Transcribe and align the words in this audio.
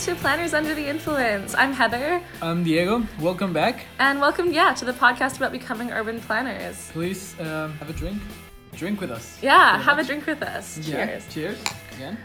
to 0.00 0.14
Planners 0.14 0.54
Under 0.54 0.74
the 0.74 0.86
Influence. 0.86 1.54
I'm 1.54 1.74
Heather, 1.74 2.22
I'm 2.40 2.64
Diego. 2.64 3.06
Welcome 3.20 3.52
back. 3.52 3.84
and 3.98 4.18
welcome, 4.18 4.50
yeah, 4.50 4.72
to 4.72 4.86
the 4.86 4.94
podcast 4.94 5.36
about 5.36 5.52
becoming 5.52 5.90
urban 5.90 6.20
planners. 6.20 6.90
Please 6.92 7.38
um, 7.38 7.74
have 7.74 7.90
a 7.90 7.92
drink. 7.92 8.22
Drink 8.74 9.00
with 9.02 9.10
us. 9.10 9.38
Yeah, 9.42 9.78
have 9.78 9.98
a 9.98 10.04
drink 10.04 10.24
with 10.26 10.42
us. 10.42 10.78
Yeah. 10.78 11.04
Cheers. 11.06 11.28
Cheers. 11.28 11.64
Again. 11.96 12.18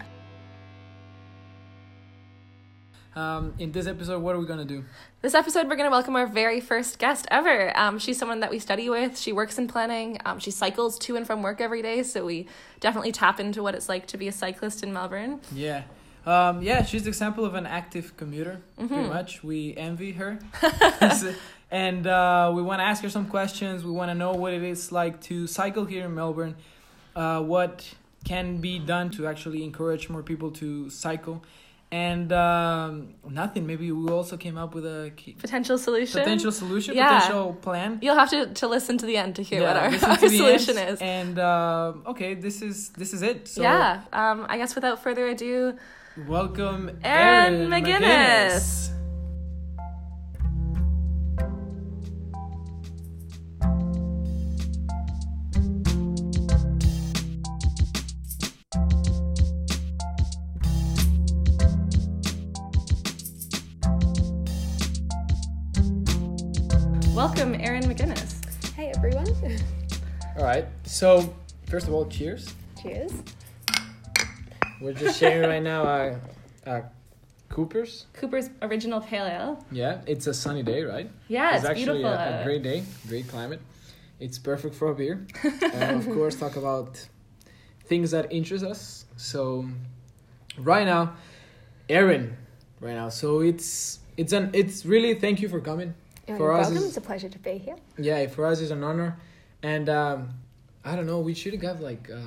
Um, 3.14 3.54
in 3.60 3.74
this 3.74 3.88
episode, 3.88 4.22
what 4.22 4.36
are 4.36 4.40
we 4.40 4.46
gonna 4.46 4.64
do? 4.64 4.86
This 5.22 5.34
episode, 5.34 5.68
we're 5.68 5.76
going 5.76 5.90
to 5.90 5.92
welcome 5.92 6.16
our 6.16 6.28
very 6.28 6.62
first 6.62 7.00
guest 7.00 7.26
ever. 7.32 7.76
Um, 7.78 7.98
she's 7.98 8.18
someone 8.18 8.42
that 8.42 8.52
we 8.52 8.60
study 8.60 8.90
with. 8.90 9.18
She 9.18 9.34
works 9.34 9.58
in 9.58 9.68
planning. 9.68 10.20
Um, 10.24 10.38
she 10.40 10.52
cycles 10.52 11.00
to 11.00 11.16
and 11.16 11.26
from 11.26 11.42
work 11.42 11.60
every 11.60 11.82
day, 11.82 12.04
so 12.04 12.26
we 12.26 12.48
definitely 12.80 13.12
tap 13.12 13.40
into 13.40 13.64
what 13.64 13.74
it's 13.74 13.90
like 13.90 14.06
to 14.08 14.18
be 14.18 14.28
a 14.28 14.32
cyclist 14.32 14.84
in 14.84 14.94
Melbourne. 14.94 15.42
Yeah. 15.52 15.84
Um, 16.26 16.62
yeah, 16.62 16.84
she's 16.84 17.04
the 17.04 17.10
example 17.10 17.46
of 17.46 17.54
an 17.56 17.66
active 17.66 18.18
commuter. 18.18 18.62
Mm-hmm. 18.80 18.88
Pretty 18.88 19.10
much, 19.10 19.44
we 19.44 19.76
envy 19.78 20.14
her, 20.14 20.40
and 21.72 22.08
uh, 22.08 22.52
we 22.56 22.62
want 22.62 22.80
to 22.80 22.84
ask 22.84 23.04
her 23.04 23.10
some 23.10 23.28
questions. 23.28 23.84
We 23.84 23.92
want 23.92 24.10
to 24.10 24.16
know 24.16 24.34
what 24.34 24.54
it 24.54 24.64
is 24.64 24.92
like 24.92 25.22
to 25.24 25.48
cycle 25.48 25.86
here 25.86 26.06
in 26.06 26.16
Melbourne. 26.16 26.56
Uh, 27.16 27.42
what 27.42 27.88
can 28.26 28.58
be 28.58 28.80
done 28.80 29.10
to 29.12 29.28
actually 29.28 29.64
encourage 29.64 30.10
more 30.10 30.24
people 30.24 30.50
to 30.52 30.90
cycle, 30.90 31.44
and 31.92 32.34
um, 32.34 33.14
nothing. 33.30 33.68
Maybe 33.68 33.92
we 33.92 34.12
also 34.12 34.36
came 34.36 34.58
up 34.58 34.74
with 34.74 34.86
a 34.86 35.12
key, 35.16 35.34
Potential 35.34 35.78
solution. 35.78 36.20
potential 36.22 36.52
solution, 36.52 36.96
Yeah. 36.96 37.20
potential 37.20 37.54
plan. 37.54 38.00
You'll 38.02 38.16
have 38.16 38.32
to, 38.32 38.48
to 38.54 38.68
listen 38.68 38.98
to 38.98 39.06
the 39.06 39.16
end 39.18 39.36
to 39.36 39.44
hear 39.44 39.62
Yeah, 39.62 39.68
what 39.92 40.04
our, 40.04 40.10
our 40.12 40.18
solution 40.18 40.78
end. 40.78 40.90
is. 40.90 41.02
And 41.02 41.38
uh, 41.40 41.94
okay, 42.08 42.34
this 42.34 42.62
is 42.64 42.90
this 42.90 43.14
is 43.14 43.22
it. 43.22 43.48
So 43.48 43.62
yeah. 43.62 44.02
Um, 44.12 44.46
I 44.50 44.58
guess 44.58 44.74
without 44.74 45.04
further 45.04 45.28
ado, 45.28 45.78
welcome, 46.28 46.98
Erin 47.04 47.54
Erin 47.54 47.70
McGuinness. 47.70 48.86
welcome, 67.14 67.56
Erin 67.56 67.84
McGinnis. 67.84 68.74
Hey 68.74 68.92
everyone. 68.96 69.28
All 70.38 70.44
right. 70.44 70.66
So 70.84 71.34
first 71.68 71.88
of 71.88 71.94
all, 71.94 72.06
cheers. 72.06 72.54
Cheers. 72.82 73.12
We're 74.82 74.94
just 74.94 75.20
sharing 75.20 75.50
right 75.50 75.64
now. 75.64 75.84
Uh, 75.84 76.18
uh, 76.66 76.82
Cooper's. 77.50 78.08
Cooper's 78.14 78.50
original 78.62 79.00
pale 79.02 79.26
ale. 79.26 79.66
Yeah, 79.72 80.02
it's 80.08 80.28
a 80.28 80.34
sunny 80.34 80.64
day, 80.64 80.84
right? 80.84 81.10
Yeah, 81.28 81.56
it's, 81.56 81.64
actually 81.66 82.00
beautiful. 82.00 82.12
A, 82.12 82.42
a 82.42 82.44
great 82.44 82.64
day, 82.64 82.84
great 83.08 83.28
climate. 83.28 83.62
It's 84.20 84.38
perfect 84.40 84.76
for 84.76 84.90
a 84.90 84.96
beer. 84.96 85.26
and 85.74 85.98
of 85.98 86.06
course, 86.14 86.36
talk 86.36 86.56
about 86.56 87.06
things 87.86 88.12
that 88.12 88.32
interest 88.32 88.66
us. 88.66 89.06
So, 89.16 89.66
right 90.58 90.86
now, 90.86 91.16
Erin, 91.88 92.36
right 92.82 92.96
now. 92.96 93.10
So 93.10 93.42
it's 93.42 94.00
it's 94.18 94.34
an 94.34 94.50
it's 94.54 94.86
really 94.86 95.14
thank 95.14 95.42
you 95.42 95.48
for 95.50 95.60
coming. 95.62 95.94
You're 96.28 96.38
For 96.38 96.52
us 96.54 96.66
welcome. 96.68 96.78
is- 96.78 96.86
It's 96.90 96.98
a 96.98 97.02
pleasure 97.02 97.30
to 97.30 97.40
be 97.40 97.58
here. 97.58 97.76
Yeah, 97.98 98.28
for 98.28 98.46
us 98.48 98.60
it's 98.60 98.72
an 98.72 98.84
honor, 98.84 99.18
and 99.62 99.88
um, 99.90 100.30
I 100.84 100.96
don't 100.96 101.06
know. 101.06 101.20
We 101.20 101.34
should 101.36 101.62
have 101.62 101.80
like 101.82 102.10
uh, 102.12 102.18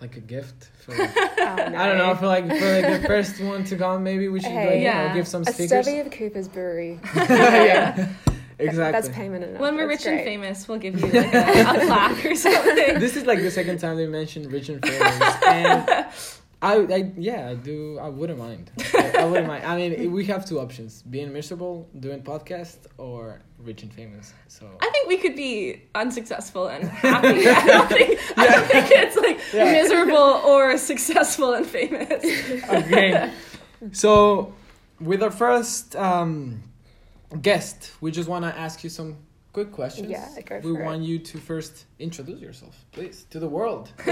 like 0.00 0.16
a 0.16 0.20
gift 0.20 0.70
for. 0.80 0.94
Oh, 1.46 1.56
no. 1.56 1.76
I 1.78 1.86
don't 1.86 1.98
know 1.98 2.14
for 2.14 2.26
like 2.26 2.46
for 2.46 2.80
like 2.82 3.02
the 3.02 3.06
first 3.06 3.38
one 3.40 3.64
to 3.64 3.76
come. 3.76 4.02
Maybe 4.02 4.28
we 4.28 4.40
should 4.40 4.48
like 4.50 4.68
Hey. 4.68 4.84
you 4.84 4.92
know, 5.08 5.14
give 5.14 5.28
some 5.28 5.44
stickers. 5.44 5.60
A 5.60 5.66
stickers. 5.66 5.86
stubby 5.86 5.98
of 6.00 6.10
Cooper's 6.10 6.48
Brewery. 6.48 6.98
yeah, 7.16 8.08
exactly. 8.58 8.74
That's 8.92 9.08
payment 9.10 9.44
enough. 9.44 9.60
When 9.60 9.76
we're 9.76 9.86
That's 9.88 10.06
rich 10.06 10.14
and 10.14 10.24
famous, 10.24 10.66
we'll 10.66 10.78
give 10.78 10.98
you 10.98 11.06
like 11.08 11.34
a, 11.34 11.60
a 11.60 11.86
plaque 11.86 12.24
or 12.24 12.34
something. 12.34 12.98
this 12.98 13.16
is 13.16 13.26
like 13.26 13.40
the 13.40 13.50
second 13.50 13.78
time 13.78 13.96
they 13.98 14.06
mentioned 14.06 14.50
rich 14.50 14.68
and 14.70 14.84
famous, 14.84 15.34
and 15.46 16.06
I, 16.70 16.74
I 16.98 17.12
yeah, 17.16 17.50
I 17.52 17.54
do. 17.70 17.98
I 18.06 18.08
wouldn't 18.08 18.38
mind. 18.38 18.70
I, 18.94 19.12
I 19.20 19.24
wouldn't 19.26 19.46
mind. 19.46 19.64
I 19.64 19.74
mean, 19.76 20.12
we 20.12 20.24
have 20.32 20.42
two 20.50 20.58
options: 20.60 21.02
being 21.02 21.32
miserable, 21.32 21.88
doing 22.06 22.22
podcast, 22.22 22.78
or 22.98 23.40
rich 23.68 23.82
and 23.84 23.92
famous. 23.92 24.32
So 24.48 24.64
I 24.80 24.88
think 24.92 25.04
we 25.08 25.16
could 25.18 25.36
be 25.36 25.82
unsuccessful 25.94 26.64
and 26.74 26.82
happy. 27.08 27.46
I 27.48 27.66
don't 27.66 27.88
think 27.88 28.10
I 28.38 28.44
don't 28.52 28.66
think 28.72 28.86
it's 29.02 29.16
like 29.26 29.38
Yeah. 29.52 29.72
miserable 29.78 30.32
or 30.52 30.78
successful 30.78 31.52
and 31.58 31.66
famous. 31.66 32.24
okay. 32.80 33.30
So, 33.92 34.54
with 35.00 35.22
our 35.22 35.30
first 35.30 35.94
um, 35.96 36.62
guest, 37.42 37.92
we 38.00 38.10
just 38.10 38.28
want 38.28 38.44
to 38.46 38.52
ask 38.66 38.82
you 38.84 38.90
some 38.90 39.16
quick 39.52 39.70
questions. 39.72 40.08
Yeah, 40.08 40.28
go 40.46 40.60
We 40.64 40.80
it. 40.80 40.84
want 40.84 41.02
you 41.02 41.18
to 41.30 41.38
first 41.38 41.84
introduce 41.98 42.40
yourself, 42.40 42.74
please, 42.92 43.24
to 43.30 43.38
the 43.38 43.48
world. 43.48 43.92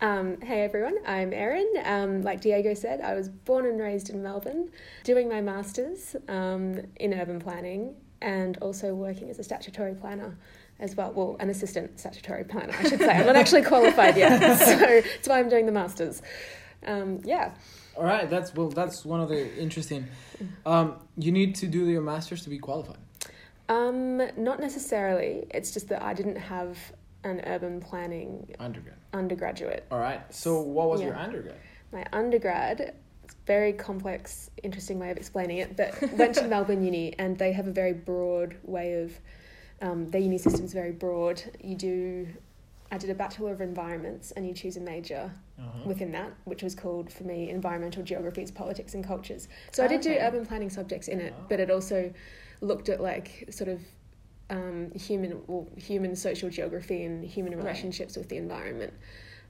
that 0.00 0.06
is 0.06 0.18
Okay. 0.18 0.32
listening. 0.32 0.36
Um, 0.36 0.40
hey 0.46 0.62
everyone, 0.62 0.96
I'm 1.06 1.32
Erin. 1.32 1.72
Um, 1.84 2.22
like 2.22 2.40
Diego 2.40 2.74
said, 2.74 3.00
I 3.00 3.14
was 3.14 3.28
born 3.28 3.66
and 3.66 3.80
raised 3.80 4.10
in 4.10 4.22
Melbourne, 4.22 4.70
doing 5.04 5.28
my 5.28 5.40
masters 5.40 6.16
um, 6.28 6.80
in 6.96 7.14
urban 7.14 7.38
planning 7.40 7.94
and 8.22 8.56
also 8.58 8.94
working 8.94 9.28
as 9.30 9.38
a 9.38 9.44
statutory 9.44 9.94
planner 9.94 10.36
as 10.80 10.94
well. 10.96 11.12
Well, 11.12 11.36
an 11.40 11.50
assistant 11.50 11.98
statutory 11.98 12.44
planner, 12.44 12.74
I 12.78 12.88
should 12.88 12.98
say. 13.00 13.08
I'm 13.10 13.26
not 13.26 13.36
actually 13.36 13.62
qualified 13.62 14.16
yet, 14.16 14.58
so 14.58 14.76
that's 14.76 15.28
why 15.28 15.38
I'm 15.38 15.48
doing 15.48 15.66
the 15.66 15.72
masters. 15.72 16.22
Um, 16.86 17.20
yeah. 17.24 17.52
All 17.96 18.04
right, 18.04 18.28
that's 18.28 18.54
well. 18.54 18.68
That's 18.68 19.04
one 19.04 19.20
of 19.20 19.28
the 19.30 19.56
interesting. 19.56 20.06
Um, 20.66 20.96
you 21.16 21.32
need 21.32 21.54
to 21.56 21.66
do 21.66 21.88
your 21.88 22.02
masters 22.02 22.42
to 22.42 22.50
be 22.50 22.58
qualified. 22.58 22.98
Um, 23.70 24.18
not 24.36 24.60
necessarily. 24.60 25.46
It's 25.50 25.72
just 25.72 25.88
that 25.88 26.02
I 26.02 26.12
didn't 26.12 26.36
have 26.36 26.78
an 27.24 27.40
urban 27.46 27.80
planning 27.80 28.54
Undergrad. 28.60 28.96
Undergraduate. 29.16 29.84
All 29.90 29.98
right. 29.98 30.20
So, 30.32 30.60
what 30.60 30.88
was 30.90 31.00
your 31.00 31.14
Yeah. 31.14 31.22
undergrad? 31.22 31.56
My 31.92 32.04
undergrad, 32.12 32.80
it's 33.24 33.34
a 33.34 33.36
very 33.46 33.72
complex, 33.72 34.50
interesting 34.62 34.98
way 34.98 35.10
of 35.10 35.16
explaining 35.16 35.58
it, 35.58 35.76
but 35.76 35.90
went 36.12 36.34
to 36.36 36.44
Melbourne 36.54 36.84
Uni 36.84 37.14
and 37.18 37.38
they 37.38 37.52
have 37.52 37.66
a 37.66 37.72
very 37.72 37.92
broad 37.92 38.56
way 38.64 39.02
of, 39.02 39.18
um, 39.82 40.08
their 40.10 40.20
uni 40.20 40.38
system's 40.38 40.72
very 40.72 40.92
broad. 40.92 41.42
You 41.62 41.74
do, 41.76 42.28
I 42.90 42.98
did 42.98 43.10
a 43.10 43.14
Bachelor 43.14 43.52
of 43.52 43.60
Environments 43.60 44.30
and 44.32 44.46
you 44.46 44.52
choose 44.54 44.76
a 44.76 44.80
major 44.80 45.30
Uh-huh. 45.58 45.78
within 45.86 46.12
that, 46.12 46.30
which 46.44 46.62
was 46.62 46.74
called 46.74 47.10
for 47.12 47.24
me 47.24 47.48
Environmental 47.50 48.02
Geographies, 48.02 48.50
Politics 48.50 48.94
and 48.94 49.02
Cultures. 49.04 49.48
So 49.72 49.82
I 49.84 49.88
did 49.88 50.00
do 50.02 50.14
urban 50.20 50.44
planning 50.44 50.68
subjects 50.70 51.08
in 51.08 51.18
it, 51.20 51.32
but 51.48 51.60
it 51.60 51.70
also 51.70 52.12
looked 52.60 52.88
at 52.88 53.00
like 53.00 53.46
sort 53.50 53.68
of 53.68 53.80
um, 54.50 54.90
human 54.92 55.40
well, 55.46 55.66
human 55.76 56.14
social 56.16 56.48
geography 56.50 57.04
and 57.04 57.24
human 57.24 57.52
Right. 57.54 57.64
relationships 57.64 58.16
with 58.16 58.28
the 58.28 58.36
environment. 58.36 58.92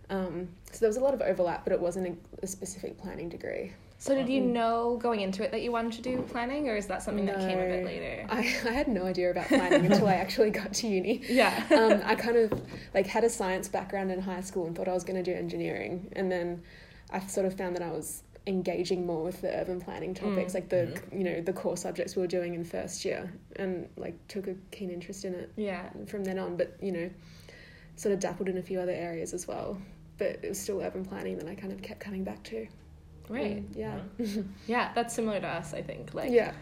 Um, 0.09 0.49
so 0.71 0.79
there 0.81 0.89
was 0.89 0.97
a 0.97 1.01
lot 1.01 1.15
of 1.15 1.21
overlap, 1.21 1.65
but 1.65 1.73
it 1.73 1.81
wasn't 1.81 2.19
a, 2.41 2.45
a 2.45 2.47
specific 2.47 2.97
planning 2.99 3.29
degree. 3.29 3.73
So 3.99 4.15
did 4.15 4.29
you 4.29 4.43
know 4.43 4.99
going 5.03 5.21
into 5.21 5.43
it 5.43 5.51
that 5.53 5.62
you 5.62 5.73
wanted 5.73 5.93
to 5.93 6.03
do 6.03 6.21
planning, 6.23 6.69
or 6.69 6.77
is 6.77 6.87
that 6.87 7.03
something 7.03 7.25
that 7.27 7.39
came 7.41 7.59
a 7.59 7.67
bit 7.67 7.84
later? 7.84 8.27
I, 8.29 8.39
I 8.41 8.73
had 8.73 8.89
no 8.89 9.07
idea 9.07 9.31
about 9.31 9.47
planning 9.49 9.87
until 9.91 10.07
I 10.07 10.15
actually 10.15 10.51
got 10.51 10.75
to 10.75 10.87
uni. 10.87 11.23
Yeah. 11.28 11.65
um, 11.71 12.03
I 12.05 12.15
kind 12.27 12.37
of 12.37 12.53
like 12.95 13.07
had 13.07 13.25
a 13.25 13.31
science 13.31 13.69
background 13.69 14.11
in 14.13 14.21
high 14.21 14.43
school 14.43 14.67
and 14.67 14.77
thought 14.77 14.87
I 14.87 14.93
was 14.93 15.03
going 15.03 15.23
to 15.23 15.28
do 15.28 15.37
engineering, 15.37 16.09
and 16.13 16.31
then 16.31 16.63
I 17.11 17.21
sort 17.21 17.47
of 17.47 17.55
found 17.57 17.75
that 17.75 17.83
I 17.83 17.91
was 17.91 18.23
engaging 18.47 19.07
more 19.07 19.25
with 19.25 19.41
the 19.41 19.48
urban 19.60 19.81
planning 19.81 20.15
topics, 20.15 20.53
Mm. 20.53 20.54
like 20.54 20.69
the 20.69 21.01
you 21.13 21.25
know 21.25 21.41
the 21.41 21.53
core 21.53 21.77
subjects 21.77 22.15
we 22.16 22.22
were 22.22 22.28
doing 22.28 22.54
in 22.54 22.65
first 22.65 23.04
year, 23.04 23.33
and 23.57 23.89
like 23.97 24.15
took 24.28 24.47
a 24.47 24.54
keen 24.71 24.91
interest 24.91 25.25
in 25.25 25.34
it 25.34 25.53
yeah. 25.57 25.89
from 26.07 26.25
then 26.25 26.39
on. 26.39 26.57
But 26.57 26.77
you 26.81 26.93
know, 26.93 27.10
sort 27.97 28.13
of 28.13 28.21
dabbled 28.21 28.48
in 28.48 28.57
a 28.59 28.63
few 28.63 28.78
other 28.81 28.93
areas 28.93 29.34
as 29.34 29.48
well. 29.48 29.78
But 30.19 30.41
it 30.43 30.48
was 30.48 30.59
still 30.59 30.81
urban 30.81 31.04
planning 31.04 31.37
that 31.39 31.48
I 31.48 31.54
kind 31.54 31.72
of 31.72 31.83
kept 31.83 32.01
coming 32.01 32.25
back 32.25 32.43
to. 32.45 32.66
Right. 33.28 33.71
Mm, 33.72 33.77
yeah. 33.77 34.43
Yeah, 34.66 34.92
that's 34.95 35.13
similar 35.13 35.41
to 35.41 35.47
us, 35.49 35.75
I 35.75 35.83
think. 35.83 36.15
Like 36.15 36.31
yeah. 36.31 36.53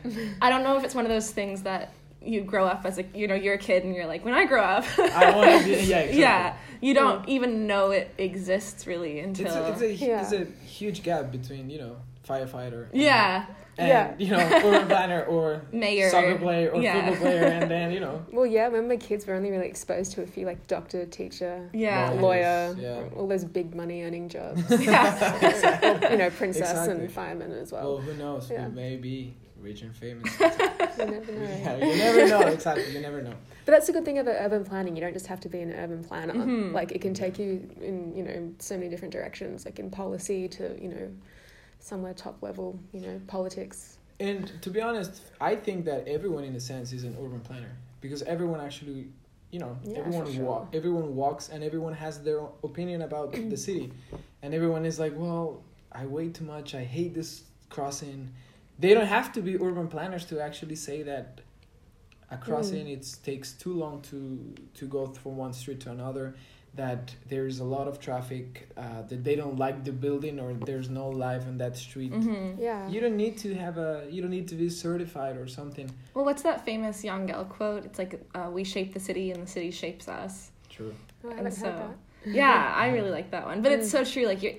I 0.41 0.49
don't 0.51 0.63
know 0.63 0.77
if 0.79 0.85
it's 0.85 0.95
one 0.95 1.05
of 1.05 1.11
those 1.11 1.31
things 1.31 1.63
that 1.63 1.93
you 2.23 2.41
grow 2.43 2.65
up 2.67 2.85
as 2.85 2.99
a 2.99 3.05
you 3.15 3.27
know, 3.29 3.35
you're 3.35 3.55
a 3.55 3.59
kid 3.59 3.85
and 3.85 3.95
you're 3.95 4.07
like, 4.07 4.25
when 4.25 4.35
I 4.35 4.45
grow 4.47 4.63
up 4.63 4.85
I 4.99 5.37
want 5.37 5.61
to 5.61 5.65
be. 5.65 5.71
Yeah. 5.73 5.77
Exactly. 6.01 6.21
Yeah. 6.21 6.57
You 6.81 6.95
don't 6.95 7.29
even 7.29 7.67
know 7.67 7.91
it 7.93 8.15
exists 8.19 8.87
really 8.87 9.21
until 9.21 9.47
It's 9.47 9.81
a, 9.81 9.89
it's 9.91 10.03
a 10.03 10.07
Yeah. 10.07 10.23
it's 10.23 10.33
a 10.33 10.45
huge 10.67 11.03
gap 11.03 11.31
between 11.33 11.71
you 11.71 11.79
know 11.79 11.97
firefighter. 12.29 12.91
and- 12.93 13.01
Yeah. 13.03 13.47
And, 13.77 13.89
Yeah. 13.89 14.15
you 14.19 14.29
know, 14.31 14.39
urban 14.39 14.87
planner 14.95 15.25
or 15.25 15.63
Mayor. 15.73 16.09
soccer 16.09 16.37
player 16.39 16.71
or 16.71 16.81
Yeah. 16.81 16.95
football 17.11 17.17
player, 17.27 17.45
and 17.45 17.69
then 17.71 17.91
you 17.93 17.99
know. 17.99 18.25
Well, 18.33 18.47
yeah. 18.47 18.69
When 18.69 18.87
my 18.89 18.97
kids 18.97 19.27
were 19.27 19.35
only 19.35 19.51
really 19.51 19.67
exposed 19.67 20.13
to 20.13 20.23
a 20.23 20.27
few 20.27 20.47
like 20.47 20.67
doctor, 20.69 21.05
teacher, 21.07 21.69
Yeah. 21.73 22.11
Lawyer, 22.13 22.77
yeah. 22.79 23.03
all 23.17 23.27
those 23.27 23.45
big 23.45 23.75
money 23.75 24.03
earning 24.05 24.29
jobs. 24.29 24.63
Yeah. 24.81 26.11
you 26.11 26.17
know, 26.19 26.31
princess 26.31 26.71
Exactly. 26.71 27.05
and 27.05 27.13
fireman 27.13 27.51
as 27.53 27.73
Well, 27.73 27.95
well. 27.95 27.99
who 27.99 28.15
knows? 28.15 28.49
Yeah. 28.51 28.69
We 28.69 28.75
may 28.75 28.97
be 28.97 29.35
rich 29.65 29.83
and 29.83 29.97
famous. 29.97 30.31
You 30.97 31.07
never 31.07 31.33
know. 31.33 31.43
yeah, 31.43 31.77
you 31.79 31.97
never 31.97 32.29
know. 32.29 32.41
Exactly, 32.47 32.93
you 32.93 33.01
never 33.01 33.21
know. 33.21 33.35
But 33.65 33.73
that's 33.73 33.89
the 33.89 33.93
good 33.93 34.05
thing 34.05 34.19
about 34.21 34.37
urban 34.39 34.65
planning. 34.65 34.95
You 34.95 35.01
don't 35.03 35.13
just 35.13 35.27
have 35.27 35.41
to 35.41 35.49
be 35.49 35.59
an 35.61 35.73
urban 35.73 36.05
planner. 36.05 36.35
Mhm. 36.35 36.73
Like 36.73 36.93
it 36.93 37.01
can 37.01 37.15
take 37.15 37.37
you 37.39 37.69
in, 37.81 38.15
you 38.15 38.23
know, 38.23 38.53
so 38.61 38.77
many 38.77 38.89
different 38.91 39.13
directions, 39.13 39.65
like 39.65 39.81
in 39.81 39.91
policy 39.91 40.47
to, 40.51 40.81
you 40.81 40.89
know, 40.91 41.09
somewhere 41.81 42.15
top 42.15 42.41
level, 42.43 42.79
you 42.93 43.01
know, 43.01 43.21
politics. 43.27 43.99
And 44.21 44.53
to 44.63 44.71
be 44.71 44.81
honest, 44.81 45.21
I 45.41 45.57
think 45.57 45.85
that 45.87 46.07
everyone, 46.07 46.45
in 46.45 46.55
a 46.55 46.61
sense, 46.61 46.93
is 46.93 47.03
an 47.03 47.17
urban 47.21 47.41
planner 47.41 47.73
because 48.01 48.23
everyone 48.23 48.61
actually, 48.61 49.09
you 49.51 49.59
know, 49.59 49.77
Yeah, 49.85 49.99
everyone 49.99 50.27
for 50.27 50.33
sure. 50.33 50.45
wa- 50.45 50.67
everyone 50.73 51.17
walks 51.17 51.49
and 51.49 51.65
everyone 51.65 51.95
has 51.95 52.23
their 52.23 52.39
own 52.41 52.51
opinion 52.63 53.03
about 53.03 53.33
the 53.33 53.57
city, 53.57 53.91
and 54.43 54.55
everyone 54.55 54.87
is 54.87 55.01
like, 55.01 55.15
well, 55.17 55.63
I 55.91 56.07
wait 56.07 56.35
too 56.35 56.45
much. 56.45 56.75
I 56.77 56.85
hate 56.85 57.15
this 57.15 57.43
crossing. 57.69 58.29
They 58.79 58.93
don't 58.95 59.07
have 59.07 59.33
to 59.33 59.41
be 59.41 59.57
urban 59.57 59.89
planners 59.89 60.25
to 60.27 60.41
actually 60.41 60.77
say 60.77 61.03
that 61.05 61.41
a 62.31 62.37
crossing 62.37 62.89
it 62.89 63.07
takes 63.23 63.53
too 63.53 63.73
long 63.75 64.01
to 64.11 64.19
to 64.79 64.87
go 64.87 65.07
from 65.07 65.37
one 65.37 65.53
street 65.53 65.81
to 65.81 65.91
another 65.91 66.35
that 66.77 67.15
there's 67.29 67.61
a 67.61 67.65
lot 67.65 67.87
of 67.87 68.01
traffic 68.01 68.69
uh, 68.77 69.03
that 69.09 69.23
they 69.23 69.37
don't 69.37 69.57
like 69.61 69.85
the 69.85 69.93
building 69.93 70.41
or 70.41 70.55
there's 70.55 70.89
no 70.91 71.09
life 71.09 71.47
on 71.47 71.57
that 71.59 71.77
street 71.77 72.11
Mm-hmm. 72.13 72.61
Yeah. 72.61 72.89
you 72.89 73.01
don't 73.01 73.17
need 73.17 73.37
to 73.39 73.55
have 73.55 73.79
a. 73.79 73.91
You 74.11 74.23
don't 74.23 74.33
need 74.33 74.49
to 74.49 74.57
be 74.57 74.69
certified 74.69 75.37
or 75.37 75.47
something. 75.47 75.89
Well, 76.15 76.25
what's 76.25 76.43
that 76.43 76.65
famous 76.65 77.03
Jan 77.03 77.29
Gehl 77.29 77.49
quote? 77.49 77.85
It's 77.85 77.99
like, 78.01 78.15
uh, 78.35 78.51
"We 78.53 78.65
shape 78.65 78.93
the 78.93 79.01
city, 79.09 79.31
and 79.33 79.41
the 79.45 79.51
city 79.57 79.71
shapes 79.71 80.09
us." 80.09 80.51
True. 80.69 80.95
Oh, 81.23 81.29
I 81.29 81.31
And 81.31 81.37
haven't 81.39 81.53
so- 81.53 81.67
heard 81.71 81.81
that. 81.91 81.97
Yeah, 82.27 82.73
I 82.77 82.89
really 82.89 83.11
like 83.11 83.31
that 83.33 83.45
one. 83.47 83.63
But 83.63 83.73
it's 83.73 83.91
so 83.91 84.05
true. 84.05 84.27
Like, 84.27 84.43
you're, 84.43 84.53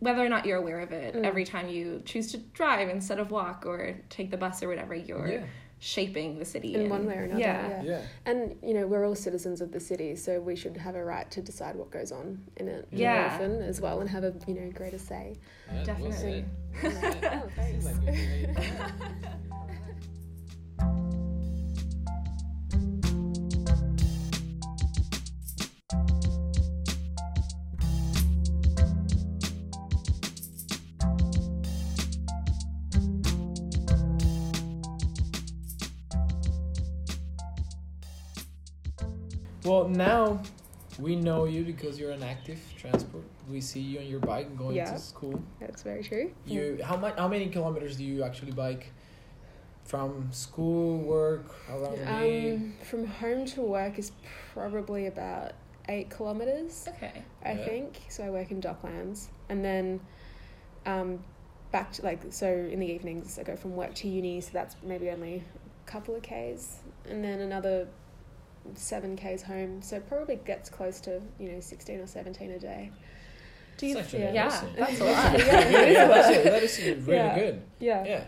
whether 0.00 0.24
or 0.24 0.28
not 0.28 0.44
you're 0.46 0.58
aware 0.58 0.80
of 0.80 0.92
it, 0.92 1.14
Mm. 1.14 1.24
every 1.24 1.44
time 1.44 1.68
you 1.68 2.02
choose 2.04 2.30
to 2.32 2.38
drive 2.38 2.88
instead 2.88 3.18
of 3.18 3.30
walk 3.30 3.64
or 3.66 3.96
take 4.10 4.30
the 4.30 4.36
bus 4.36 4.62
or 4.62 4.68
whatever, 4.68 4.94
you're 4.94 5.28
Yeah. 5.28 5.44
shaping 5.78 6.38
the 6.38 6.44
city 6.44 6.74
In 6.74 6.82
and- 6.82 6.90
one 6.90 7.06
way 7.06 7.16
or 7.16 7.22
another, 7.24 7.40
Yeah. 7.40 7.68
yeah. 7.68 7.82
Yeah. 7.82 8.00
And 8.24 8.56
you 8.62 8.72
know, 8.74 8.86
we're 8.86 9.06
all 9.06 9.14
citizens 9.14 9.60
of 9.60 9.72
the 9.72 9.80
city, 9.80 10.16
so 10.16 10.40
we 10.40 10.56
should 10.56 10.76
have 10.78 10.94
a 10.94 11.04
right 11.04 11.30
to 11.30 11.42
decide 11.42 11.76
what 11.76 11.90
goes 11.90 12.12
on 12.12 12.42
in 12.56 12.68
it 12.68 12.90
more 12.92 13.00
Yeah. 13.00 13.30
often 13.32 13.62
as 13.62 13.80
well, 13.80 14.00
and 14.00 14.08
have 14.10 14.24
a 14.24 14.32
you 14.46 14.54
know 14.54 14.70
greater 14.70 14.98
say. 14.98 15.34
Yeah, 15.72 15.84
Definitely. 15.84 16.44
Well 16.82 16.92
said. 16.92 17.02
Well 17.02 17.12
said. 17.12 17.42
Oh, 17.44 17.48
thanks. 17.56 17.86
Well, 39.66 39.88
now 39.88 40.40
we 41.00 41.16
know 41.16 41.44
you 41.44 41.64
because 41.64 41.98
you're 41.98 42.12
an 42.12 42.22
active 42.22 42.60
transport. 42.78 43.24
We 43.50 43.60
see 43.60 43.80
you 43.80 43.98
on 43.98 44.06
your 44.06 44.20
bike 44.20 44.56
going 44.56 44.76
Yeah. 44.76 44.92
to 44.92 44.98
school. 44.98 45.42
That's 45.58 45.82
very 45.82 46.04
true. 46.04 46.32
You 46.46 46.78
how 46.84 46.96
much? 46.96 47.18
How 47.18 47.26
many 47.26 47.48
kilometers 47.48 47.96
do 47.96 48.04
you 48.04 48.22
actually 48.22 48.52
bike 48.52 48.92
from 49.82 50.28
school, 50.32 50.98
work, 50.98 51.52
around 51.68 51.98
the 51.98 52.04
day? 52.04 52.54
Um, 52.54 52.74
from 52.84 53.06
home 53.06 53.44
to 53.46 53.62
work 53.62 53.98
is 53.98 54.12
probably 54.52 55.06
about 55.06 55.52
eight 55.88 56.10
kilometers, 56.10 56.88
Okay. 56.88 57.22
I 57.44 57.52
Yeah. 57.54 57.64
think. 57.64 58.02
So 58.08 58.24
I 58.24 58.30
work 58.30 58.52
in 58.52 58.60
Docklands, 58.60 59.28
and 59.48 59.64
then 59.64 60.00
um, 60.86 61.18
back 61.72 61.90
to 61.94 62.02
like 62.02 62.20
so 62.30 62.46
in 62.46 62.78
the 62.78 62.86
evenings 62.86 63.36
I 63.38 63.42
go 63.42 63.56
from 63.56 63.74
work 63.74 63.94
to 63.96 64.08
uni, 64.08 64.40
so 64.40 64.50
that's 64.52 64.76
maybe 64.84 65.10
only 65.10 65.42
a 65.86 65.90
couple 65.90 66.14
of 66.14 66.22
k's, 66.22 66.78
and 67.08 67.24
then 67.24 67.40
another 67.40 67.88
seven 68.74 69.16
k's 69.16 69.42
home. 69.42 69.82
So 69.82 69.96
it 69.96 70.08
probably 70.08 70.36
gets 70.36 70.68
close 70.70 71.00
to 71.02 71.20
you 71.38 71.52
know 71.52 71.60
sixteen 71.60 72.00
or 72.00 72.06
seventeen 72.06 72.50
a 72.52 72.58
day. 72.58 72.90
Do 73.78 73.86
you? 73.86 73.96
It's 73.98 74.06
actually 74.06 74.22
yeah. 74.24 74.32
Yeah, 74.32 74.64
that's 74.76 75.00
a 75.00 75.04
Yeah. 75.04 75.10
lot. 75.10 75.38
Yeah, 75.38 75.60
it 75.60 75.88
is 75.88 75.94
yeah, 75.94 76.06
that's 76.06 76.28
it. 76.36 76.44
That 76.44 76.62
is 76.62 76.78
really 77.06 77.14
Yeah. 77.18 77.34
good. 77.38 77.62
Yeah. 77.78 78.04
Yeah. 78.04 78.24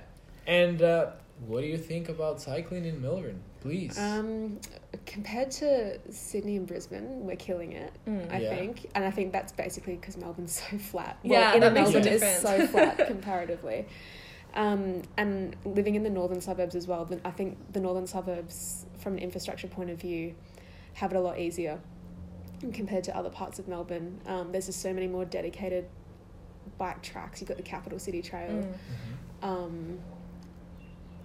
And 0.46 0.82
uh, 0.82 1.10
what 1.46 1.60
do 1.60 1.66
you 1.66 1.78
think 1.78 2.08
about 2.08 2.40
cycling 2.40 2.84
in 2.84 3.00
Melbourne? 3.02 3.42
Please. 3.60 3.98
Um, 3.98 4.60
compared 5.04 5.50
to 5.52 5.98
Sydney 6.12 6.56
and 6.56 6.66
Brisbane, 6.66 7.26
we're 7.26 7.36
killing 7.36 7.72
it. 7.72 7.92
Mm. 8.06 8.32
I 8.32 8.38
Yeah. 8.40 8.54
think, 8.56 8.86
and 8.94 9.04
I 9.04 9.10
think 9.10 9.32
that's 9.32 9.52
basically 9.52 9.96
because 9.96 10.16
Melbourne's 10.16 10.62
so 10.70 10.78
flat. 10.78 11.18
Yeah, 11.22 11.54
inner 11.54 11.66
that 11.70 11.72
makes 11.74 11.90
a 11.90 11.92
Melbourne 11.94 12.12
is 12.12 12.20
difference. 12.20 12.60
so 12.60 12.66
flat 12.72 13.06
comparatively. 13.06 13.86
Um, 14.54 15.02
and 15.16 15.54
living 15.64 15.94
in 15.96 16.02
the 16.02 16.10
northern 16.10 16.40
suburbs 16.40 16.74
as 16.74 16.86
well, 16.86 17.08
I 17.24 17.30
think 17.30 17.72
the 17.72 17.80
northern 17.80 18.06
suburbs, 18.06 18.86
from 18.98 19.14
an 19.14 19.18
infrastructure 19.20 19.68
point 19.68 19.90
of 19.90 20.00
view, 20.00 20.34
have 20.94 21.12
it 21.12 21.16
a 21.16 21.20
lot 21.20 21.38
easier 21.38 21.80
compared 22.72 23.04
to 23.04 23.16
other 23.16 23.30
parts 23.30 23.58
of 23.58 23.68
Melbourne. 23.68 24.20
Um, 24.26 24.50
there's 24.52 24.66
just 24.66 24.82
so 24.82 24.92
many 24.92 25.06
more 25.06 25.24
dedicated 25.24 25.86
bike 26.76 27.02
tracks. 27.02 27.40
You've 27.40 27.48
got 27.48 27.56
the 27.56 27.62
Capital 27.62 27.98
City 27.98 28.20
Trail 28.20 28.50
Mm. 28.50 28.74
Mhm. 29.42 29.46
um, 29.46 29.98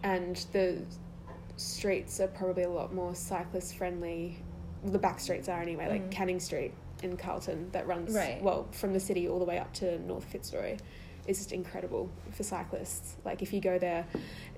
and 0.03 0.35
the 0.51 0.83
streets 1.57 2.19
are 2.19 2.27
probably 2.27 2.63
a 2.63 2.69
lot 2.69 2.93
more 2.93 3.15
cyclist 3.15 3.75
friendly. 3.75 4.37
The 4.85 4.99
back 4.99 5.19
streets 5.19 5.49
are 5.49 5.61
anyway, 5.61 5.87
like 5.89 6.03
Mm. 6.09 6.11
Canning 6.11 6.39
Street 6.39 6.73
in 7.01 7.17
Carlton 7.17 7.69
that 7.71 7.87
runs 7.87 8.13
Right. 8.13 8.41
well 8.41 8.67
from 8.71 8.93
the 8.93 8.99
city 8.99 9.27
all 9.27 9.39
the 9.39 9.45
way 9.45 9.57
up 9.57 9.73
to 9.73 9.99
North 9.99 10.25
Fitzroy. 10.25 10.77
Is 11.25 11.37
just 11.37 11.53
incredible 11.53 12.09
for 12.31 12.43
cyclists. 12.43 13.15
Like 13.23 13.41
if 13.41 13.53
you 13.53 13.61
go 13.61 13.79
there, 13.79 14.05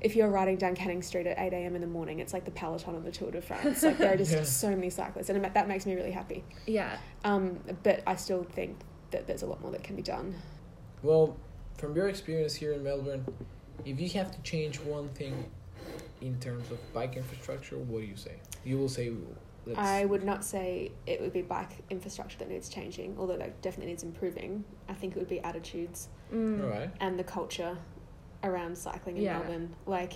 if 0.02 0.16
you're 0.16 0.30
riding 0.30 0.56
down 0.58 0.76
Canning 0.76 1.04
Street 1.04 1.28
at 1.28 1.38
eight 1.38 1.54
a.m. 1.54 1.76
in 1.76 1.82
the 1.82 1.88
morning, 1.88 2.20
it's 2.20 2.34
like 2.34 2.44
the 2.44 2.52
peloton 2.52 2.96
of 2.96 3.04
the 3.04 3.12
Tour 3.12 3.30
de 3.30 3.42
France. 3.42 3.84
Like 3.84 4.00
there 4.00 4.14
are 4.14 4.18
just 4.18 4.32
Yeah. 4.36 4.44
so 4.44 4.70
many 4.70 4.90
cyclists, 4.90 5.30
and 5.30 5.46
it 5.46 5.54
that 5.54 5.68
makes 5.68 5.86
me 5.86 5.94
really 5.94 6.12
happy. 6.12 6.44
Yeah. 6.66 6.98
Um, 7.24 7.60
but 7.84 8.02
I 8.08 8.16
still 8.16 8.44
think 8.44 8.78
that 9.12 9.28
there's 9.28 9.44
a 9.44 9.46
lot 9.46 9.62
more 9.62 9.72
that 9.72 9.84
can 9.84 9.96
be 9.96 10.02
done. 10.02 10.34
Well, 11.04 11.38
from 11.78 11.96
your 11.96 12.10
experience 12.10 12.56
here 12.56 12.74
in 12.74 12.84
Melbourne, 12.84 13.24
if 13.86 14.00
you 14.00 14.10
have 14.10 14.32
to 14.32 14.42
change 14.42 14.80
one 14.80 15.10
thing 15.10 15.46
in 16.22 16.40
terms 16.40 16.72
of 16.72 16.80
bike 16.94 17.16
infrastructure, 17.16 17.78
what 17.78 18.00
do 18.00 18.08
you 18.08 18.16
say? 18.16 18.38
You 18.64 18.80
will 18.80 18.90
say, 18.90 19.12
let's. 19.68 19.78
I 19.78 20.06
would 20.06 20.24
not 20.24 20.44
say 20.44 20.92
it 21.06 21.22
would 21.22 21.34
be 21.34 21.44
bike 21.44 21.70
infrastructure 21.92 22.40
that 22.40 22.50
needs 22.50 22.70
changing, 22.70 23.16
although 23.20 23.38
that 23.38 23.62
definitely 23.62 23.92
needs 23.92 24.02
improving. 24.02 24.64
I 24.90 24.94
think 24.94 25.16
it 25.16 25.20
would 25.20 25.30
be 25.30 25.42
attitudes 25.42 26.08
Mm. 26.34 26.64
All 26.64 26.70
right. 26.70 26.90
and 27.00 27.18
the 27.20 27.24
culture 27.24 27.78
around 28.44 28.78
cycling 28.78 29.18
in 29.18 29.24
Yeah. 29.24 29.40
Melbourne. 29.40 29.76
Like, 29.86 30.14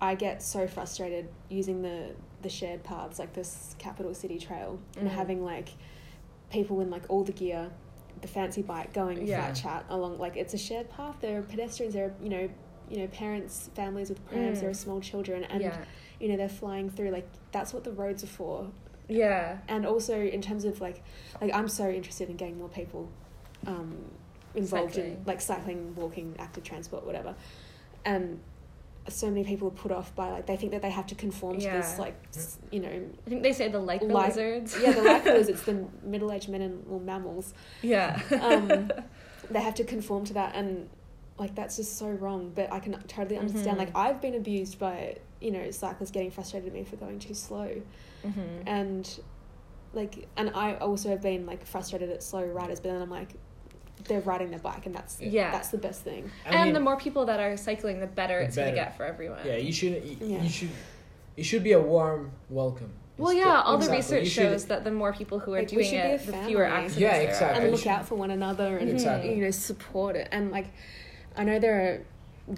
I 0.00 0.14
get 0.14 0.42
so 0.42 0.66
frustrated 0.66 1.28
using 1.48 1.82
the 1.82 2.14
the 2.42 2.48
shared 2.48 2.82
paths, 2.82 3.18
like 3.18 3.34
this 3.34 3.74
capital 3.78 4.14
city 4.14 4.38
trail, 4.38 4.78
and 4.98 5.06
Mm. 5.06 5.12
having 5.12 5.44
like 5.44 5.68
people 6.50 6.80
in 6.80 6.88
like 6.90 7.02
all 7.10 7.22
the 7.22 7.32
gear, 7.32 7.70
the 8.22 8.28
fancy 8.28 8.62
bike 8.62 8.92
going 8.94 9.26
Yeah. 9.26 9.44
flat 9.44 9.54
chat 9.56 9.84
along. 9.90 10.18
Like, 10.18 10.36
it's 10.38 10.54
a 10.54 10.58
shared 10.58 10.88
path. 10.88 11.16
There 11.20 11.38
are 11.38 11.42
pedestrians. 11.42 11.94
There 11.94 12.06
are 12.06 12.14
you 12.22 12.28
know. 12.30 12.48
You 12.88 12.96
know, 13.02 13.06
parents, 13.06 13.70
families 13.76 14.08
with 14.08 14.24
prams. 14.26 14.58
Mm. 14.58 14.60
There 14.62 14.70
are 14.70 14.74
small 14.74 15.00
children, 15.00 15.44
and 15.44 15.62
yeah. 15.62 15.78
you 16.18 16.26
know 16.26 16.36
they're 16.36 16.48
flying 16.48 16.90
through. 16.90 17.10
Like 17.10 17.28
that's 17.52 17.72
what 17.72 17.84
the 17.84 17.92
roads 17.92 18.24
are 18.24 18.26
for 18.26 18.66
Yeah. 19.06 19.58
and 19.68 19.86
also 19.86 20.18
in 20.20 20.40
terms 20.42 20.64
of 20.64 20.80
like 20.80 21.00
like 21.40 21.52
i'm 21.54 21.68
so 21.68 21.88
interested 21.88 22.28
in 22.30 22.36
getting 22.36 22.58
more 22.58 22.68
people 22.68 23.08
um 23.68 23.96
involved 24.54 24.96
in 24.98 25.22
like 25.26 25.40
cycling 25.40 25.94
walking 25.94 26.34
active 26.38 26.64
transport 26.64 27.04
whatever 27.06 27.34
and 28.04 28.40
so 29.08 29.28
many 29.28 29.44
people 29.44 29.68
are 29.68 29.72
put 29.72 29.90
off 29.90 30.14
by 30.14 30.30
like 30.30 30.46
they 30.46 30.56
think 30.56 30.72
that 30.72 30.82
they 30.82 30.90
have 30.90 31.06
to 31.06 31.14
conform 31.14 31.58
to 31.58 31.66
this 31.66 31.98
like 31.98 32.14
s- 32.34 32.58
you 32.70 32.80
know 32.80 32.88
I 33.26 33.28
think 33.30 33.42
they 33.42 33.52
say 33.52 33.68
the 33.68 33.78
like 33.78 34.02
Like- 34.02 34.28
lizards. 34.28 34.76
yeah 34.80 34.92
the 34.92 35.02
lifers 35.02 35.48
it's 35.48 35.62
the 35.70 35.86
middle-aged 36.02 36.48
men 36.48 36.62
and 36.62 36.84
or 36.88 37.00
mammals 37.00 37.54
Yeah. 37.82 38.20
um 38.40 38.90
they 39.50 39.60
have 39.60 39.74
to 39.76 39.84
conform 39.84 40.24
to 40.26 40.34
that 40.34 40.54
and 40.54 40.88
like 41.38 41.54
that's 41.54 41.76
just 41.76 41.96
so 41.96 42.08
wrong 42.10 42.52
but 42.54 42.70
i 42.72 42.78
can 42.78 42.92
totally 43.08 43.38
understand 43.38 43.76
Mhm. 43.76 43.80
like 43.80 43.96
i've 43.96 44.20
been 44.20 44.34
abused 44.34 44.78
by 44.78 45.16
you 45.40 45.50
know 45.50 45.70
cyclists 45.70 46.10
getting 46.10 46.30
frustrated 46.30 46.68
at 46.68 46.74
me 46.74 46.84
for 46.84 46.96
going 46.96 47.18
too 47.18 47.34
slow 47.34 47.80
hmm 48.22 48.30
and 48.66 49.20
like 49.94 50.28
and 50.36 50.50
i 50.54 50.74
also 50.74 51.08
have 51.08 51.22
been 51.22 51.46
like 51.46 51.64
frustrated 51.66 52.10
at 52.10 52.22
slow 52.22 52.44
riders 52.44 52.78
but 52.80 52.92
then 52.92 53.00
i'm 53.00 53.10
like 53.10 53.32
they're 54.04 54.20
riding 54.20 54.50
their 54.50 54.58
bike 54.58 54.86
and 54.86 54.94
that's 54.94 55.20
Yeah. 55.20 55.50
that's 55.50 55.68
the 55.68 55.78
best 55.78 56.02
thing 56.02 56.30
I 56.46 56.50
and 56.54 56.64
mean, 56.64 56.74
the 56.74 56.80
more 56.80 56.96
people 56.96 57.26
that 57.26 57.40
are 57.40 57.56
cycling, 57.56 58.00
the 58.00 58.06
better 58.06 58.38
The 58.40 58.44
it's 58.46 58.56
going 58.56 58.68
to 58.68 58.74
get 58.74 58.96
for 58.96 59.04
everyone. 59.04 59.38
Yeah, 59.44 59.56
you 59.56 59.72
should. 59.72 60.04
You, 60.04 60.16
Yeah. 60.20 60.42
you 60.42 60.48
should. 60.48 60.70
It 61.36 61.44
should 61.44 61.62
be 61.64 61.72
a 61.72 61.80
warm 61.80 62.32
welcome. 62.48 62.92
Well, 63.16 63.30
Instead- 63.32 63.46
yeah, 63.48 63.60
all 63.62 63.76
the 63.78 63.84
Exactly. 63.86 63.96
research 63.98 64.24
You 64.24 64.30
should- 64.30 64.42
shows 64.52 64.64
that 64.66 64.84
the 64.84 64.90
more 64.90 65.12
people 65.12 65.38
who 65.40 65.54
are 65.54 65.58
Like, 65.58 65.68
doing 65.68 65.84
should 65.84 65.90
be 65.92 65.96
a 66.08 66.14
it, 66.14 66.26
the 66.26 66.32
fewer 66.32 66.64
accidents 66.64 66.98
Yeah, 66.98 67.14
exactly. 67.16 67.60
are. 67.60 67.62
and 67.62 67.70
look 67.72 67.80
should- 67.80 67.88
out 67.88 68.06
for 68.06 68.14
one 68.14 68.30
another 68.30 68.76
and 68.78 68.88
Exactly. 68.88 69.34
you 69.34 69.44
know 69.44 69.50
support 69.50 70.16
it 70.16 70.28
and 70.32 70.50
like 70.50 70.66
i 71.36 71.44
know 71.44 71.58
there 71.58 71.74
are 71.80 72.00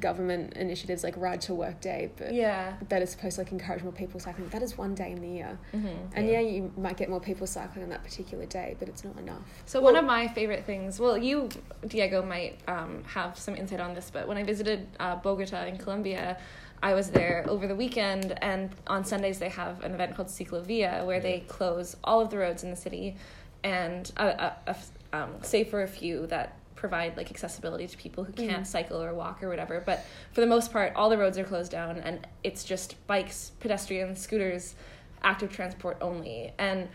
government 0.01 0.55
initiatives 0.55 1.05
like 1.05 1.17
ride 1.17 1.41
to 1.41 1.55
work 1.55 1.81
day 1.81 2.11
but 2.17 2.33
Yeah. 2.33 2.75
that 2.89 3.03
is 3.03 3.11
supposed 3.11 3.35
to 3.37 3.43
like 3.43 3.53
encourage 3.53 3.83
more 3.83 3.93
people 3.93 4.19
cycling 4.21 4.49
that 4.49 4.63
is 4.63 4.79
one 4.79 4.95
day 4.95 5.13
in 5.13 5.21
the 5.21 5.29
year 5.29 5.59
hmm 5.73 5.87
and 6.15 6.27
Yeah. 6.27 6.41
yeah. 6.41 6.49
you 6.55 6.73
might 6.77 6.97
get 6.97 7.11
more 7.11 7.21
people 7.21 7.47
cycling 7.47 7.85
on 7.85 7.91
that 7.91 8.03
particular 8.03 8.47
day 8.47 8.77
but 8.79 8.89
it's 8.89 9.05
not 9.05 9.19
enough 9.19 9.43
So 9.67 9.81
one 9.81 9.97
of 9.97 10.05
my 10.05 10.29
favorite 10.29 10.65
things, 10.65 10.99
well, 11.01 11.17
you, 11.19 11.49
Diego, 11.87 12.23
might 12.25 12.59
um, 12.69 13.03
have 13.05 13.39
some 13.39 13.55
insight 13.55 13.81
on 13.81 13.95
this, 13.95 14.11
but 14.11 14.27
when 14.29 14.37
I 14.37 14.43
visited 14.45 14.87
uh, 15.01 15.17
Bogota 15.17 15.65
in 15.67 15.77
Colombia, 15.79 16.37
I 16.83 16.95
was 16.95 17.11
there 17.11 17.45
over 17.49 17.67
the 17.67 17.77
weekend, 17.77 18.37
and 18.43 18.71
on 18.87 19.05
Sundays 19.05 19.39
they 19.39 19.49
have 19.51 19.83
an 19.85 19.93
event 19.95 20.17
called 20.17 20.29
Ciclovia, 20.29 21.05
where 21.07 21.21
they 21.21 21.41
close 21.49 21.97
all 22.05 22.21
of 22.21 22.31
the 22.31 22.39
roads 22.39 22.65
in 22.65 22.71
the 22.71 22.77
city, 22.77 23.17
and 23.63 24.11
uh, 24.17 24.21
uh, 24.23 24.53
uh, 24.67 24.75
um, 25.13 25.31
save 25.43 25.69
for 25.69 25.83
a 25.83 25.89
few 25.89 26.27
that 26.27 26.57
provide 26.83 27.17
like 27.17 27.31
accessibility 27.31 27.87
to 27.87 27.97
people 27.97 28.25
who 28.25 28.33
can't 28.33 28.65
Mm. 28.65 28.67
cycle 28.67 29.01
or 29.01 29.15
walk 29.15 29.41
or 29.41 29.49
whatever. 29.49 29.81
But 29.87 30.05
for 30.33 30.41
the 30.41 30.49
most 30.49 30.73
part, 30.73 30.93
all 30.97 31.09
the 31.11 31.17
roads 31.17 31.39
are 31.39 31.45
closed 31.45 31.71
down, 31.71 31.99
and 31.99 32.27
it's 32.43 32.65
just 32.65 32.97
bikes, 33.07 33.53
pedestrians, 33.61 34.19
scooters, 34.21 34.75
active 35.23 35.53
transport 35.53 35.97
only, 36.01 36.53
and 36.59 36.89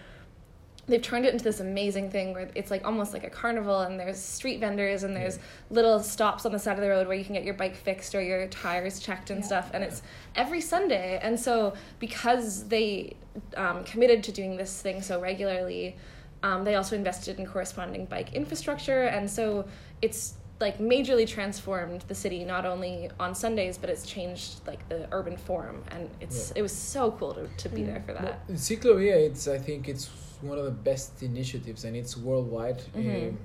they've 0.88 1.02
turned 1.02 1.26
it 1.26 1.32
into 1.32 1.44
this 1.46 1.62
amazing 1.62 2.12
thing 2.12 2.34
where 2.34 2.50
it's 2.54 2.70
like 2.70 2.86
almost 2.86 3.14
like 3.14 3.24
a 3.24 3.30
carnival 3.30 3.80
and 3.82 3.98
there's 3.98 4.20
street 4.20 4.60
vendors 4.60 5.04
and 5.04 5.16
there's 5.16 5.40
little 5.70 6.02
stops 6.02 6.46
on 6.46 6.52
the 6.52 6.60
side 6.60 6.76
of 6.78 6.82
the 6.82 6.90
road 6.90 7.08
where 7.08 7.16
you 7.16 7.24
can 7.26 7.34
get 7.34 7.44
your 7.46 7.54
bike 7.54 7.76
fixed 7.78 8.14
or 8.16 8.22
your 8.22 8.46
tires 8.48 9.00
checked 9.00 9.30
and 9.30 9.40
Yeah. 9.42 9.46
stuff 9.48 9.72
and 9.74 9.84
it's 9.84 10.02
every 10.38 10.62
sunday 10.62 11.20
and 11.22 11.38
so 11.38 11.74
because 12.00 12.70
they 12.70 13.16
um, 13.58 13.84
committed 13.84 14.24
to 14.24 14.32
doing 14.32 14.56
this 14.56 14.82
thing 14.82 15.02
so 15.02 15.20
regularly 15.20 15.98
um, 16.44 16.64
they 16.64 16.76
also 16.76 16.96
invested 16.96 17.40
in 17.40 17.46
corresponding 17.46 18.06
bike 18.06 18.34
infrastructure 18.34 19.04
and 19.04 19.30
so 19.30 19.66
it's 20.02 20.36
like 20.60 20.80
majorly 20.80 21.28
transformed 21.28 22.02
the 22.08 22.16
city 22.16 22.44
not 22.44 22.66
only 22.66 23.10
on 23.20 23.36
sundays 23.36 23.78
but 23.78 23.90
it's 23.90 24.06
changed 24.06 24.60
like 24.66 24.88
the 24.90 25.08
urban 25.12 25.38
form 25.38 25.84
and 25.92 26.10
it's 26.20 26.50
Yeah. 26.50 26.60
it 26.60 26.62
was 26.64 26.72
so 26.72 27.12
cool 27.12 27.34
to, 27.36 27.48
to 27.64 27.70
be 27.70 27.82
Mm. 27.82 27.86
there 27.88 28.04
for 28.06 28.14
that 28.14 28.24
Well, 28.48 28.58
Ciclovia, 28.58 29.16
it's 29.30 29.48
I 29.48 29.58
think 29.60 29.88
it's 29.88 30.10
one 30.42 30.58
of 30.60 30.66
the 30.66 30.72
best 30.92 31.24
initiatives, 31.24 31.84
and 31.84 31.96
it's 31.96 32.16
worldwide. 32.16 32.80
Um, 32.96 33.40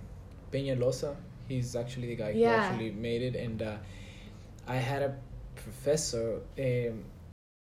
Peñalosa, 0.52 1.16
he's 1.48 1.74
actually 1.74 2.08
the 2.08 2.16
guy 2.16 2.30
Yeah. 2.32 2.48
who 2.48 2.62
actually 2.64 2.90
made 2.90 3.22
it, 3.22 3.34
and 3.34 3.62
uh, 3.62 3.76
I 4.66 4.76
had 4.76 5.02
a 5.02 5.14
professor. 5.56 6.40
Um, 6.58 7.04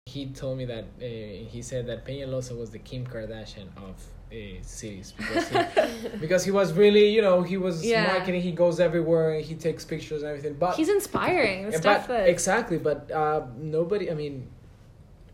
he 0.07 0.27
told 0.27 0.59
me 0.59 0.65
that 0.67 0.85
uh, 0.85 1.05
he 1.53 1.61
said 1.63 1.87
that 1.89 2.05
Peñalosa 2.07 2.57
was 2.57 2.71
the 2.71 2.79
Kim 2.79 3.05
Kardashian 3.05 3.69
of 3.77 3.97
uh, 4.33 4.37
cities 4.63 5.13
because 5.17 5.49
he, 5.49 5.59
because 6.21 6.45
he 6.45 6.51
was 6.51 6.73
really 6.73 7.09
you 7.11 7.23
know 7.23 7.43
he 7.43 7.57
was 7.57 7.85
Yeah. 7.85 8.03
marketing. 8.05 8.43
He 8.43 8.53
goes 8.53 8.81
everywhere 8.81 9.31
and 9.37 9.45
he 9.45 9.55
takes 9.55 9.85
pictures 9.85 10.23
and 10.23 10.31
everything. 10.31 10.55
But 10.55 10.75
he's 10.77 10.89
inspiring 10.89 11.67
the 11.71 11.79
stuff 11.79 12.09
but, 12.09 12.09
that 12.09 12.29
exactly 12.29 12.79
but 12.79 13.11
uh, 13.13 13.47
nobody 13.57 14.11
i 14.11 14.15
mean 14.15 14.49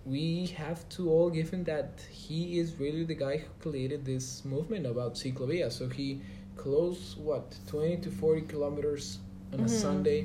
we 0.04 0.46
have 0.58 0.88
to 0.88 1.08
all 1.10 1.30
give 1.30 1.48
him 1.50 1.62
that 1.64 2.00
he 2.10 2.58
is 2.58 2.74
really 2.80 3.04
the 3.04 3.14
guy 3.14 3.36
who 3.38 3.48
created 3.70 4.04
this 4.04 4.44
movement 4.44 4.84
about 4.86 5.14
ciclovia 5.14 5.70
so 5.70 5.88
he 5.88 6.20
closed 6.56 7.16
what 7.18 7.56
20 7.68 7.98
to 7.98 8.10
40 8.10 8.40
kilometers 8.42 9.18
on 9.52 9.60
a 9.60 9.64
Mhm. 9.64 9.68
sunday 9.68 10.20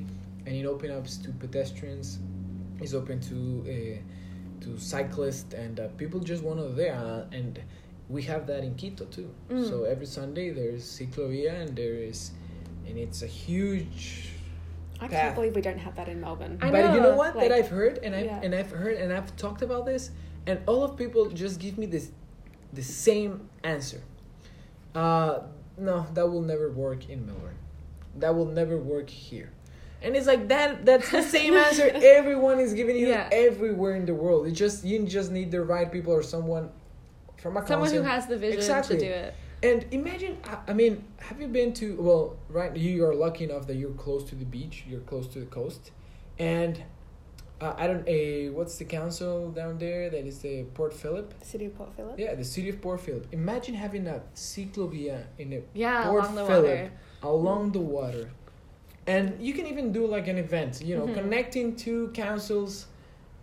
and 0.45 0.55
it 0.55 0.65
opened 0.65 0.93
up 0.93 1.05
to 1.05 1.29
pedestrians 1.43 2.19
it's 2.81 2.93
open 2.93 3.19
to 3.19 3.37
uh, 3.69 3.97
to 4.63 4.77
cyclists 4.79 5.53
and 5.53 5.79
uh, 5.79 5.87
people 5.97 6.19
just 6.19 6.41
want 6.43 6.59
to 6.59 6.67
there 6.69 6.95
uh, 6.95 7.25
and 7.37 7.61
we 8.09 8.21
have 8.23 8.47
that 8.47 8.63
in 8.63 8.73
quito 8.75 9.05
too 9.05 9.29
Mm. 9.49 9.67
so 9.67 9.83
every 9.83 10.05
sunday 10.05 10.49
there's 10.49 10.83
ciclovia 10.83 11.53
and 11.61 11.75
there 11.75 11.95
is 11.95 12.31
and 12.87 12.97
it's 12.97 13.21
a 13.21 13.27
huge 13.27 14.29
I 14.99 15.07
path. 15.07 15.11
can't 15.11 15.35
believe 15.35 15.55
we 15.55 15.61
don't 15.61 15.77
have 15.77 15.95
that 15.97 16.07
in 16.07 16.19
Melbourne. 16.21 16.57
I 16.59 16.71
but 16.71 16.77
you 16.95 16.99
know 17.01 17.11
know, 17.11 17.15
what 17.15 17.35
like- 17.35 17.49
that 17.49 17.55
I've 17.59 17.67
heard 17.67 17.99
and 18.01 18.15
I've 18.15 18.25
Yeah. 18.25 18.39
and 18.41 18.55
I've 18.55 18.71
heard 18.71 18.95
and 18.95 19.13
I've 19.13 19.35
talked 19.35 19.61
about 19.61 19.85
this 19.85 20.09
and 20.47 20.59
all 20.65 20.81
of 20.83 20.97
people 20.97 21.29
just 21.29 21.59
give 21.59 21.77
me 21.77 21.85
this 21.85 22.09
the 22.73 22.81
same 22.81 23.47
answer. 23.63 24.01
Uh 24.95 25.41
no, 25.77 26.07
that 26.15 26.27
will 26.31 26.41
never 26.41 26.71
work 26.71 27.09
in 27.09 27.25
Melbourne. 27.27 27.59
That 28.17 28.33
will 28.35 28.47
never 28.47 28.77
work 28.77 29.09
here. 29.09 29.51
And 30.01 30.15
it's 30.15 30.25
like 30.25 30.47
that 30.47 30.83
that's 30.85 31.11
the 31.11 31.21
same 31.21 31.53
answer 31.67 31.91
everyone 31.93 32.59
is 32.59 32.73
giving 32.73 32.95
you 32.97 33.09
Yeah. 33.09 33.29
everywhere 33.31 33.95
in 33.95 34.05
the 34.07 34.15
world. 34.15 34.47
It 34.47 34.53
just 34.53 34.83
you 34.83 35.05
just 35.05 35.29
need 35.31 35.51
the 35.51 35.61
right 35.61 35.91
people 35.91 36.13
or 36.13 36.23
someone 36.23 36.71
from 37.37 37.57
a 37.57 37.65
someone 37.67 37.91
who 37.91 38.01
has 38.01 38.27
the 38.27 38.37
vision 38.37 38.57
Exactly. 38.59 38.97
to 38.97 39.05
do 39.05 39.11
it 39.11 39.33
And 39.63 39.85
imagine, 39.91 40.37
I- 40.43 40.59
I 40.71 40.73
mean, 40.73 41.03
have 41.17 41.41
you 41.41 41.47
been 41.47 41.73
to? 41.81 41.95
Well, 41.99 42.37
right, 42.47 42.75
you 42.77 43.03
are 43.07 43.15
lucky 43.15 43.43
enough 43.45 43.65
that 43.67 43.75
you're 43.75 43.97
close 44.05 44.23
to 44.29 44.35
the 44.35 44.45
beach, 44.45 44.83
you're 44.87 44.99
close 45.11 45.25
to 45.33 45.39
the 45.39 45.47
coast, 45.47 45.89
and 46.37 46.83
uh, 47.59 47.73
I 47.75 47.87
don't. 47.87 48.07
A 48.07 48.49
what's 48.49 48.77
the 48.77 48.85
council 48.85 49.49
down 49.49 49.79
there? 49.79 50.11
That 50.11 50.25
is 50.27 50.37
the 50.47 50.55
Port 50.75 50.93
Phillip. 50.93 51.27
The 51.39 51.45
city 51.53 51.65
of 51.65 51.75
Port 51.75 51.91
Phillip. 51.95 52.19
Yeah, 52.19 52.35
the 52.35 52.43
city 52.43 52.69
of 52.69 52.79
Port 52.83 52.99
Phillip. 53.01 53.25
Imagine 53.31 53.73
having 53.73 54.05
a 54.05 54.21
ciclovia 54.35 55.23
in 55.39 55.51
a 55.53 55.61
yeah 55.73 56.03
Port 56.03 56.21
along 56.25 56.35
the 56.35 56.45
Phillip. 56.45 56.69
water 56.69 56.91
along 57.23 57.71
the 57.71 57.79
water, 57.97 58.29
and 59.07 59.25
you 59.41 59.53
can 59.55 59.65
even 59.65 59.91
do 59.91 60.05
like 60.05 60.27
an 60.27 60.37
event. 60.37 60.81
You 60.83 60.97
know, 60.97 61.07
Mhm. 61.07 61.15
connecting 61.15 61.75
two 61.75 62.09
councils 62.13 62.85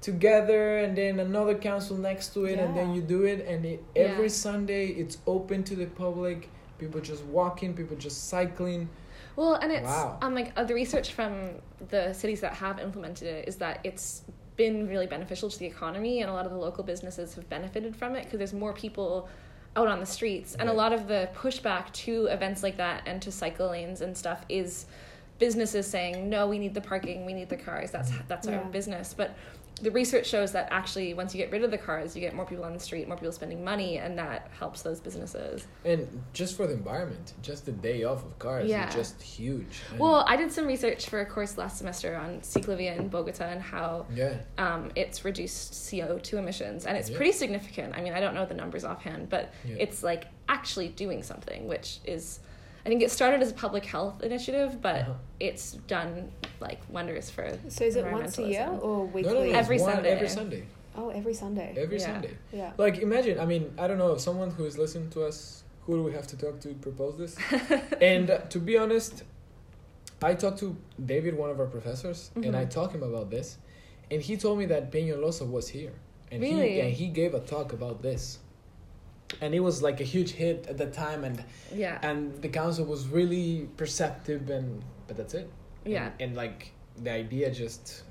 together 0.05 0.63
and 0.85 0.93
then 1.01 1.19
another 1.19 1.55
council 1.55 1.97
next 1.97 2.35
to 2.35 2.45
it 2.45 2.59
and 2.59 2.77
then 2.77 2.95
you 2.95 3.01
do 3.01 3.21
it 3.25 3.41
and 3.47 3.65
it, 3.65 3.81
every 3.97 4.27
Yeah. 4.27 4.45
sunday 4.47 4.85
it's 4.89 5.17
open 5.27 5.65
to 5.65 5.75
the 5.83 5.87
public 5.87 6.51
people 6.79 7.01
just 7.01 7.23
walking 7.39 7.73
people 7.75 7.97
just 7.97 8.29
cycling 8.29 8.83
Well, 9.37 9.55
and 9.63 9.71
it's 9.73 9.95
Wow. 10.05 10.19
um 10.23 10.35
like 10.35 10.51
uh, 10.59 10.65
the 10.71 10.75
research 10.83 11.09
from 11.19 11.31
the 11.95 12.13
cities 12.13 12.41
that 12.45 12.53
have 12.65 12.77
implemented 12.87 13.27
it 13.37 13.49
is 13.51 13.57
that 13.65 13.77
it's 13.89 14.07
been 14.57 14.77
really 14.93 15.09
beneficial 15.17 15.49
to 15.55 15.59
the 15.59 15.67
economy, 15.67 16.15
and 16.23 16.29
a 16.31 16.35
lot 16.39 16.47
of 16.49 16.53
the 16.57 16.59
local 16.69 16.85
businesses 16.93 17.35
have 17.35 17.47
benefited 17.57 17.93
from 18.01 18.11
it 18.19 18.23
because 18.25 18.39
there's 18.39 18.53
more 18.65 18.73
people 18.85 19.29
out 19.79 19.89
on 19.95 19.99
the 20.05 20.11
streets, 20.19 20.51
and 20.61 20.69
a 20.69 20.73
lot 20.85 20.93
of 20.93 21.09
the 21.13 21.21
pushback 21.43 21.85
to 22.05 22.13
events 22.27 22.61
like 22.67 22.77
that 22.77 22.99
and 23.09 23.17
to 23.27 23.31
cycle 23.33 23.69
lanes 23.75 24.01
and 24.05 24.13
stuff 24.17 24.41
is 24.61 24.87
businesses 25.49 25.87
saying 25.87 26.31
no 26.31 26.47
we 26.49 26.59
need 26.59 26.73
the 26.73 26.81
parking 26.81 27.27
we 27.27 27.35
need 27.35 27.51
the 27.51 27.57
cars 27.69 27.91
that's 27.91 28.11
that's 28.29 28.47
our 28.49 28.55
Yeah. 28.55 28.63
business 28.79 29.13
but 29.13 29.37
the 29.83 29.91
research 29.91 30.27
shows 30.27 30.53
that 30.53 30.69
actually 30.71 31.13
once 31.15 31.35
you 31.35 31.39
get 31.43 31.51
rid 31.53 31.63
of 31.65 31.71
the 31.71 31.77
cars 31.77 32.15
you 32.15 32.21
get 32.23 32.33
more 32.33 32.47
people 32.47 32.65
on 32.65 32.73
the 32.73 32.79
street 32.89 33.07
more 33.09 33.17
people 33.19 33.33
spending 33.33 33.63
money 33.63 33.99
and 33.99 34.17
that 34.23 34.49
helps 34.59 34.81
those 34.83 35.01
businesses 35.01 35.67
and 35.85 36.01
just 36.33 36.57
for 36.57 36.67
the 36.67 36.73
environment 36.73 37.35
just 37.43 37.67
the 37.67 37.73
day 37.73 38.05
off 38.05 38.25
of 38.25 38.39
cars 38.39 38.71
Yeah. 38.71 38.89
is 38.89 38.95
just 38.95 39.21
huge 39.21 39.75
And- 39.91 39.99
Well, 40.01 40.25
I 40.27 40.37
did 40.37 40.51
some 40.51 40.67
research 40.67 41.09
for 41.11 41.21
a 41.21 41.27
course 41.27 41.59
last 41.59 41.77
semester 41.77 42.15
on 42.17 42.41
Ciclovia 42.41 42.97
in 42.97 43.09
Bogota 43.09 43.45
and 43.55 43.61
how 43.61 44.07
yeah 44.15 44.35
um, 44.57 44.91
it's 44.95 45.25
reduced 45.27 45.75
CO2 45.75 46.39
emissions. 46.39 46.87
And 46.87 46.97
it's 46.97 47.11
Yeah. 47.11 47.17
pretty 47.19 47.33
significant. 47.33 47.95
I 47.97 48.01
mean, 48.01 48.15
I 48.15 48.21
don't 48.21 48.35
know 48.35 48.47
the 48.47 48.55
numbers 48.65 48.85
offhand, 48.85 49.29
but 49.29 49.45
Yeah. 49.65 49.77
it's 49.85 50.03
like 50.11 50.23
actually 50.49 50.89
doing 50.89 51.23
something, 51.23 51.67
which 51.69 51.99
is, 52.07 52.41
I 52.85 52.89
think 52.91 53.03
it 53.03 53.11
started 53.11 53.41
as 53.41 53.51
a 53.51 53.55
public 53.55 53.85
health 53.87 54.23
initiative, 54.23 54.83
but 54.83 55.01
Uh-huh. 55.03 55.13
it's 55.41 55.73
done 55.89 56.31
like 56.61 56.81
wonders 56.91 57.31
for. 57.31 57.51
So 57.69 57.85
is 57.85 57.97
it 57.97 58.05
once 58.13 58.39
a 58.39 58.43
year 58.43 58.67
environmentalism. 58.69 58.83
or 58.83 58.97
No, 58.99 59.05
no, 59.05 59.11
weekly? 59.15 59.53
no, 59.53 59.59
Every 59.59 59.79
one- 59.79 59.93
Sunday. 59.95 60.11
every 60.11 60.29
sunday 60.29 60.63
Oh, 60.97 61.09
every 61.09 61.35
Sunday. 61.35 61.75
every 61.77 61.99
Yeah. 61.99 62.07
sunday 62.07 62.35
yeah. 62.53 62.73
like 62.79 62.99
imagine 62.99 63.41
i 63.41 63.47
mean 63.47 63.65
i 63.79 63.85
don't 63.89 63.99
know 63.99 64.17
someone 64.17 64.51
who 64.57 64.65
is 64.65 64.79
listening 64.79 65.11
to 65.11 65.25
us 65.25 65.65
who 65.85 65.97
do 65.97 66.03
we 66.09 66.13
have 66.13 66.27
to 66.29 66.37
talk 66.37 66.61
to 66.61 66.69
propose 66.87 67.15
this 67.19 67.35
and 68.01 68.31
uh, 68.31 68.39
to 68.55 68.59
be 68.61 68.75
honest 68.79 69.25
i 70.23 70.33
talked 70.35 70.59
to 70.61 70.77
david 71.05 71.35
one 71.37 71.51
of 71.51 71.59
our 71.59 71.67
professors 71.67 72.31
and 72.37 72.55
i 72.57 72.65
Mhm. 72.65 72.71
talked 72.71 72.95
him 72.95 73.03
about 73.03 73.29
this 73.31 73.59
and 74.11 74.23
he 74.23 74.37
told 74.37 74.57
me 74.61 74.67
that 74.67 74.93
peñalosa 74.93 75.45
was 75.57 75.67
here 75.69 75.93
and 76.31 76.41
Really? 76.41 76.75
he 76.75 76.81
and 76.81 76.93
he 77.01 77.07
gave 77.09 77.35
a 77.35 77.41
talk 77.41 77.73
about 77.73 77.97
this 78.03 78.39
and 79.41 79.55
it 79.55 79.61
was 79.61 79.83
like 79.83 80.01
a 80.01 80.05
huge 80.05 80.31
hit 80.33 80.67
at 80.69 80.77
the 80.79 80.87
time 80.87 81.25
and 81.25 81.43
Yeah. 81.75 81.99
and 82.03 82.41
the 82.43 82.49
council 82.49 82.85
was 82.85 83.09
really 83.09 83.69
perceptive 83.77 84.51
and 84.51 84.83
but 85.07 85.17
that's 85.17 85.35
it 85.35 85.51
Yeah. 85.85 86.05
and, 86.05 86.15
and 86.21 86.37
like 86.37 86.73
the 87.03 87.11
idea 87.11 87.51
just 87.51 88.05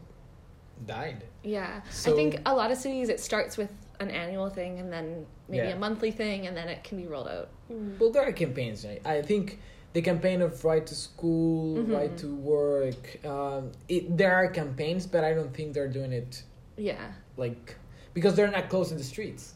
died 0.86 1.24
Yeah. 1.44 1.82
So- 1.90 2.12
I 2.12 2.16
think 2.16 2.42
a 2.46 2.54
lot 2.54 2.72
of 2.72 2.78
cities, 2.78 3.10
it 3.10 3.20
starts 3.20 3.58
with 3.58 3.72
an 4.00 4.10
annual 4.10 4.50
thing 4.50 4.80
and 4.80 4.92
then 4.92 5.26
maybe 5.48 5.68
Yeah. 5.68 5.74
a 5.76 5.80
monthly 5.80 6.12
thing 6.12 6.48
and 6.48 6.56
then 6.58 6.68
it 6.68 6.84
can 6.84 6.98
be 6.98 7.08
rolled 7.08 7.28
out. 7.28 7.50
Mm. 7.72 8.00
Well, 8.00 8.12
there 8.12 8.24
are 8.28 8.32
campaigns. 8.34 8.86
Right? 8.86 9.02
I 9.06 9.22
think 9.22 9.60
the 9.94 10.02
campaign 10.02 10.42
of 10.42 10.66
right 10.66 10.86
to 10.88 10.96
school, 10.96 11.78
Mhm. 11.78 11.94
right 11.94 12.18
to 12.18 12.36
work. 12.36 13.24
Um, 13.26 13.72
it, 13.88 14.18
there 14.18 14.34
are 14.34 14.48
campaigns, 14.50 15.06
but 15.06 15.24
I 15.24 15.34
don't 15.34 15.54
think 15.54 15.74
they're 15.74 15.88
doing 16.00 16.12
it 16.12 16.44
Yeah. 16.76 17.12
like 17.38 17.76
because 18.14 18.36
they're 18.36 18.52
not 18.52 18.70
closing 18.70 18.98
the 18.98 19.04
streets. 19.04 19.54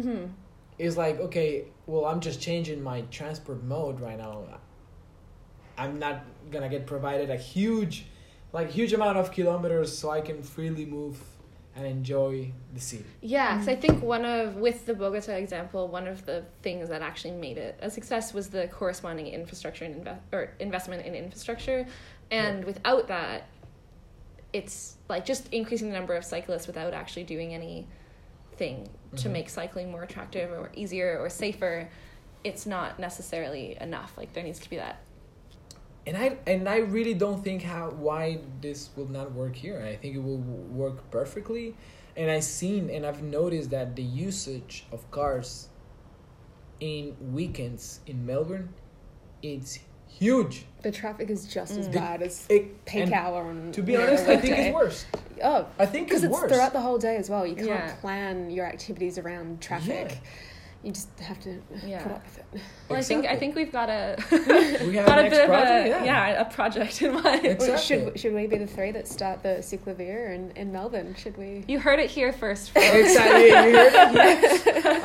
hmm 0.00 0.24
It's 0.82 0.96
like 0.96 1.20
okay, 1.20 1.66
well, 1.86 2.06
I'm 2.06 2.20
just 2.20 2.40
changing 2.40 2.82
my 2.82 3.02
transport 3.02 3.62
mode 3.62 4.00
right 4.00 4.18
now. 4.18 4.42
I'm 5.78 6.00
not 6.00 6.24
gonna 6.50 6.68
get 6.68 6.86
provided 6.86 7.30
a 7.30 7.36
huge, 7.36 8.06
like 8.52 8.68
huge 8.68 8.92
amount 8.92 9.16
of 9.16 9.30
kilometers 9.30 9.96
so 9.96 10.10
I 10.10 10.20
can 10.20 10.42
freely 10.42 10.84
move 10.84 11.22
and 11.76 11.86
enjoy 11.86 12.50
the 12.74 12.80
city. 12.80 13.04
Yeah, 13.20 13.52
because 13.54 13.68
I 13.68 13.76
Mm. 13.76 13.80
think 13.80 14.02
one 14.02 14.24
of 14.24 14.56
with 14.56 14.84
the 14.84 14.94
Bogota 14.94 15.34
example, 15.36 15.86
one 15.86 16.08
of 16.08 16.26
the 16.26 16.42
things 16.62 16.88
that 16.88 17.00
actually 17.00 17.34
made 17.34 17.58
it 17.58 17.78
a 17.80 17.88
success 17.88 18.34
was 18.34 18.48
the 18.50 18.66
corresponding 18.66 19.28
infrastructure 19.28 19.84
and 19.84 20.04
inve- 20.04 20.18
or 20.32 20.50
investment 20.58 21.06
in 21.06 21.14
infrastructure, 21.14 21.86
and 22.32 22.64
without 22.64 23.06
that, 23.06 23.44
it's 24.52 24.96
like 25.08 25.24
just 25.24 25.48
increasing 25.52 25.90
the 25.90 25.94
number 25.96 26.16
of 26.16 26.24
cyclists 26.24 26.66
without 26.66 26.92
actually 26.92 27.24
doing 27.24 27.52
anything 28.52 28.88
to 29.16 29.28
Mhm. 29.28 29.32
make 29.32 29.48
cycling 29.50 29.90
more 29.90 30.02
attractive 30.02 30.50
or 30.50 30.70
easier 30.74 31.18
or 31.18 31.28
safer. 31.28 31.88
It's 32.44 32.66
not 32.66 32.98
necessarily 32.98 33.76
enough. 33.80 34.16
Like 34.16 34.32
there 34.32 34.42
needs 34.44 34.58
to 34.60 34.70
be 34.70 34.76
that. 34.76 34.98
and 36.04 36.16
I 36.16 36.36
and 36.48 36.68
I 36.68 36.78
really 36.78 37.14
don't 37.14 37.44
think 37.44 37.62
how 37.62 37.90
why 37.90 38.40
this 38.60 38.90
will 38.96 39.06
not 39.06 39.30
work 39.34 39.54
here. 39.54 39.80
I 39.86 39.94
think 39.94 40.16
it 40.16 40.18
will 40.18 40.38
work 40.82 41.08
perfectly, 41.12 41.76
and 42.16 42.28
I've 42.28 42.42
seen 42.42 42.90
and 42.90 43.06
I've 43.06 43.22
noticed 43.22 43.70
that 43.70 43.94
the 43.94 44.02
usage 44.02 44.84
of 44.90 45.08
cars 45.12 45.68
in 46.80 47.14
weekends 47.32 48.00
in 48.08 48.26
Melbourne, 48.26 48.70
it's 49.42 49.78
huge. 50.18 50.66
The 50.82 50.90
traffic 50.90 51.30
is 51.30 51.46
just 51.46 51.76
as 51.78 51.88
Mm. 51.88 51.92
bad 51.92 52.22
as 52.22 52.44
It, 52.48 52.84
peak 52.84 53.12
hour 53.12 53.42
on. 53.42 53.70
to 53.72 53.82
be 53.82 53.92
you 53.92 53.98
know, 53.98 54.06
honest, 54.08 54.24
a 54.26 54.32
I 54.32 54.36
think 54.36 54.42
weekday. 54.44 54.66
it's 54.68 54.74
worse. 54.74 55.06
Oh, 55.44 55.66
I 55.78 55.86
think 55.86 56.08
because 56.08 56.24
it's 56.24 56.32
it's 56.32 56.42
worse. 56.42 56.52
throughout 56.52 56.72
the 56.72 56.80
whole 56.80 56.98
day 56.98 57.16
as 57.16 57.30
well. 57.30 57.46
You 57.46 57.54
can't 57.54 57.68
Yeah. 57.68 57.94
plan 58.00 58.50
your 58.50 58.66
activities 58.66 59.16
around 59.18 59.60
traffic. 59.60 60.10
Yeah. 60.10 60.18
You 60.82 60.90
just 60.90 61.16
have 61.20 61.40
to 61.42 61.62
Yeah. 61.86 62.02
put 62.02 62.12
up 62.12 62.24
with 62.24 62.38
it. 62.38 62.60
Well, 62.88 62.98
I 62.98 63.02
think 63.02 63.24
I 63.26 63.36
think 63.36 63.54
we've 63.54 63.70
got 63.70 63.88
a 63.88 64.16
We 64.84 64.96
have 64.96 65.06
got 65.10 65.18
a 65.18 65.22
next 65.22 65.36
bit 65.36 65.44
of 65.44 65.48
project, 65.48 65.86
a 65.86 65.88
yeah. 65.90 66.04
yeah. 66.04 66.40
a 66.40 66.44
project 66.44 67.02
in 67.02 67.22
mind. 67.22 67.44
Exactly. 67.46 67.78
Should 67.78 68.18
should 68.20 68.34
we 68.34 68.46
be 68.48 68.58
the 68.58 68.66
three 68.66 68.90
that 68.90 69.06
start 69.06 69.42
the 69.44 69.60
Ciclovia 69.60 70.34
in, 70.34 70.50
in 70.56 70.72
Melbourne? 70.72 71.14
Should 71.14 71.36
we? 71.38 71.64
You 71.68 71.78
heard 71.78 72.00
it 72.00 72.10
here 72.10 72.32
first. 72.32 72.72
exactly. 72.74 73.46
You 73.46 73.54
heard 73.54 73.92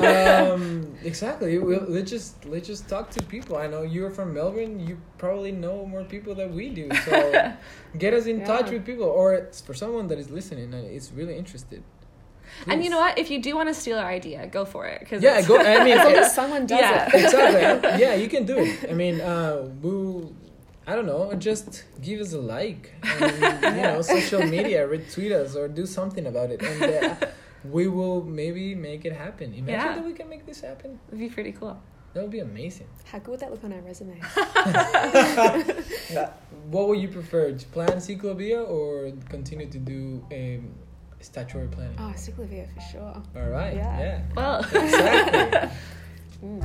um, 0.52 0.94
exactly. 1.04 1.58
We'll, 1.58 1.86
let's 1.88 2.10
just 2.10 2.44
let's 2.44 2.66
just 2.66 2.88
talk 2.88 3.10
to 3.10 3.22
people. 3.22 3.56
I 3.56 3.68
know 3.68 3.82
you're 3.82 4.10
from 4.10 4.34
Melbourne. 4.34 4.80
You 4.80 4.98
probably 5.16 5.52
know 5.52 5.86
more 5.86 6.02
people 6.02 6.34
than 6.34 6.56
we 6.56 6.70
do. 6.70 6.88
So 7.04 7.54
get 7.98 8.14
us 8.14 8.26
in 8.26 8.44
touch 8.44 8.70
with 8.70 8.84
people, 8.84 9.04
or 9.06 9.34
it's 9.34 9.60
for 9.60 9.74
someone 9.74 10.08
that 10.08 10.18
is 10.18 10.28
listening 10.28 10.74
and 10.74 10.90
is 10.90 11.12
really 11.12 11.36
interested. 11.38 11.84
And 12.66 12.82
you 12.84 12.90
know 12.90 12.98
what? 12.98 13.18
If 13.18 13.30
you 13.30 13.40
do 13.42 13.54
want 13.56 13.68
to 13.68 13.74
steal 13.74 13.98
our 13.98 14.06
idea, 14.08 14.46
go 14.46 14.64
for 14.64 14.86
it. 14.86 15.06
Cause 15.08 15.22
Yeah, 15.22 15.38
it's- 15.38 15.46
go. 15.48 15.58
I 15.58 15.84
mean, 15.84 15.96
As 15.98 16.04
long 16.04 16.14
yeah, 16.14 16.20
as 16.20 16.34
someone 16.34 16.66
does 16.66 16.80
Yeah. 16.80 17.08
it. 17.12 17.24
exactly. 17.24 18.00
Yeah, 18.04 18.14
you 18.14 18.28
can 18.28 18.44
do 18.46 18.56
it. 18.58 18.90
I 18.90 18.94
mean, 18.94 19.20
uh, 19.20 19.68
we'll. 19.82 20.32
I 20.86 20.94
don't 20.96 21.06
know. 21.06 21.34
Just 21.34 21.84
give 22.00 22.18
us 22.20 22.32
a 22.32 22.38
like. 22.40 22.92
And, 23.20 23.76
you 23.76 23.82
know, 23.86 24.00
social 24.02 24.42
media, 24.56 24.88
retweet 24.88 25.32
us, 25.32 25.54
or 25.54 25.68
do 25.68 25.84
something 25.84 26.26
about 26.26 26.50
it, 26.50 26.62
and 26.62 26.82
uh, 27.22 27.26
we 27.64 27.88
will 27.88 28.24
maybe 28.24 28.74
make 28.74 29.04
it 29.04 29.12
happen. 29.12 29.52
Imagine 29.52 29.68
Yeah. 29.80 29.94
that 29.96 30.04
we 30.04 30.14
can 30.14 30.28
make 30.30 30.46
this 30.46 30.60
happen. 30.62 30.98
It'd 31.08 31.18
be 31.20 31.28
pretty 31.28 31.52
cool. 31.52 31.76
That 32.14 32.22
would 32.22 32.30
be 32.32 32.38
amazing. 32.40 32.86
How 33.04 33.18
good 33.18 33.32
would 33.32 33.40
that 33.40 33.50
look 33.50 33.62
on 33.64 33.72
our 33.74 33.82
resume? 33.82 34.18
What 36.70 36.88
would 36.88 37.00
you 37.00 37.08
prefer? 37.08 37.52
To 37.52 37.66
plan 37.66 37.96
Ciclovia 37.98 38.66
or 38.68 39.12
continue 39.28 39.68
to 39.70 39.78
do 39.78 40.24
um, 40.32 40.72
statutory 41.20 41.68
planning? 41.68 41.96
Oh, 41.98 42.12
Ciclovia 42.16 42.66
for 42.74 42.80
sure. 42.80 43.22
All 43.36 43.50
right. 43.50 43.74
Yeah. 43.74 43.98
Yeah. 44.00 44.22
Well, 44.36 44.60
Exactly. 44.60 45.70
Mm. 46.40 46.62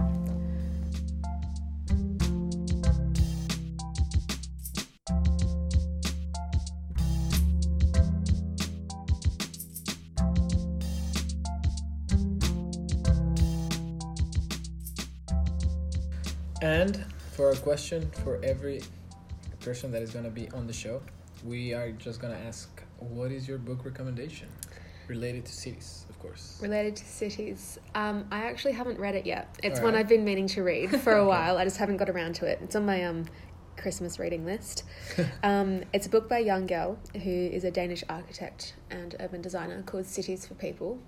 and 16.62 17.04
for 17.32 17.52
a 17.52 17.56
question 17.58 18.10
for 18.24 18.40
every 18.44 18.82
person 19.60 19.92
that 19.92 20.02
is 20.02 20.12
going 20.12 20.26
to 20.26 20.32
be 20.32 20.50
on 20.52 20.68
the 20.68 20.74
show, 20.74 21.02
we 21.44 21.74
are 21.74 21.92
just 21.92 22.22
going 22.22 22.34
to 22.34 22.40
ask, 22.40 22.73
what 23.10 23.32
is 23.32 23.48
your 23.48 23.58
book 23.58 23.86
recommendation 23.86 24.48
related 25.08 25.46
to 25.46 25.52
cities, 25.52 26.06
of 26.10 26.20
course? 26.20 26.60
Related 26.62 26.96
to 26.98 27.06
cities, 27.06 27.80
um, 27.96 28.26
I 28.32 28.44
actually 28.46 28.74
haven't 28.74 29.00
read 29.00 29.16
it 29.16 29.26
yet. 29.26 29.56
It's 29.64 29.82
one 29.82 29.96
I've 29.96 30.08
been 30.08 30.24
meaning 30.24 30.48
to 30.48 30.64
read 30.64 31.02
for 31.02 31.14
a 31.14 31.26
while. 31.26 31.58
I 31.58 31.64
just 31.64 31.78
haven't 31.78 31.98
got 31.98 32.10
around 32.10 32.36
to 32.36 32.46
it. 32.46 32.60
It's 32.64 32.76
on 32.76 32.86
my 32.86 33.04
um, 33.04 33.26
Christmas 33.78 34.20
reading 34.20 34.46
list. 34.46 34.84
um, 35.44 35.84
it's 35.94 36.06
a 36.06 36.10
book 36.10 36.30
by 36.30 36.40
a 36.40 36.46
Jan 36.46 36.68
Gehl, 36.68 36.98
who 37.22 37.30
is 37.30 37.64
a 37.64 37.72
Danish 37.72 38.04
architect 38.10 38.76
and 38.90 39.16
urban 39.20 39.42
designer 39.42 39.82
called 39.86 40.06
Cities 40.06 40.46
for 40.46 40.54
People. 40.56 41.00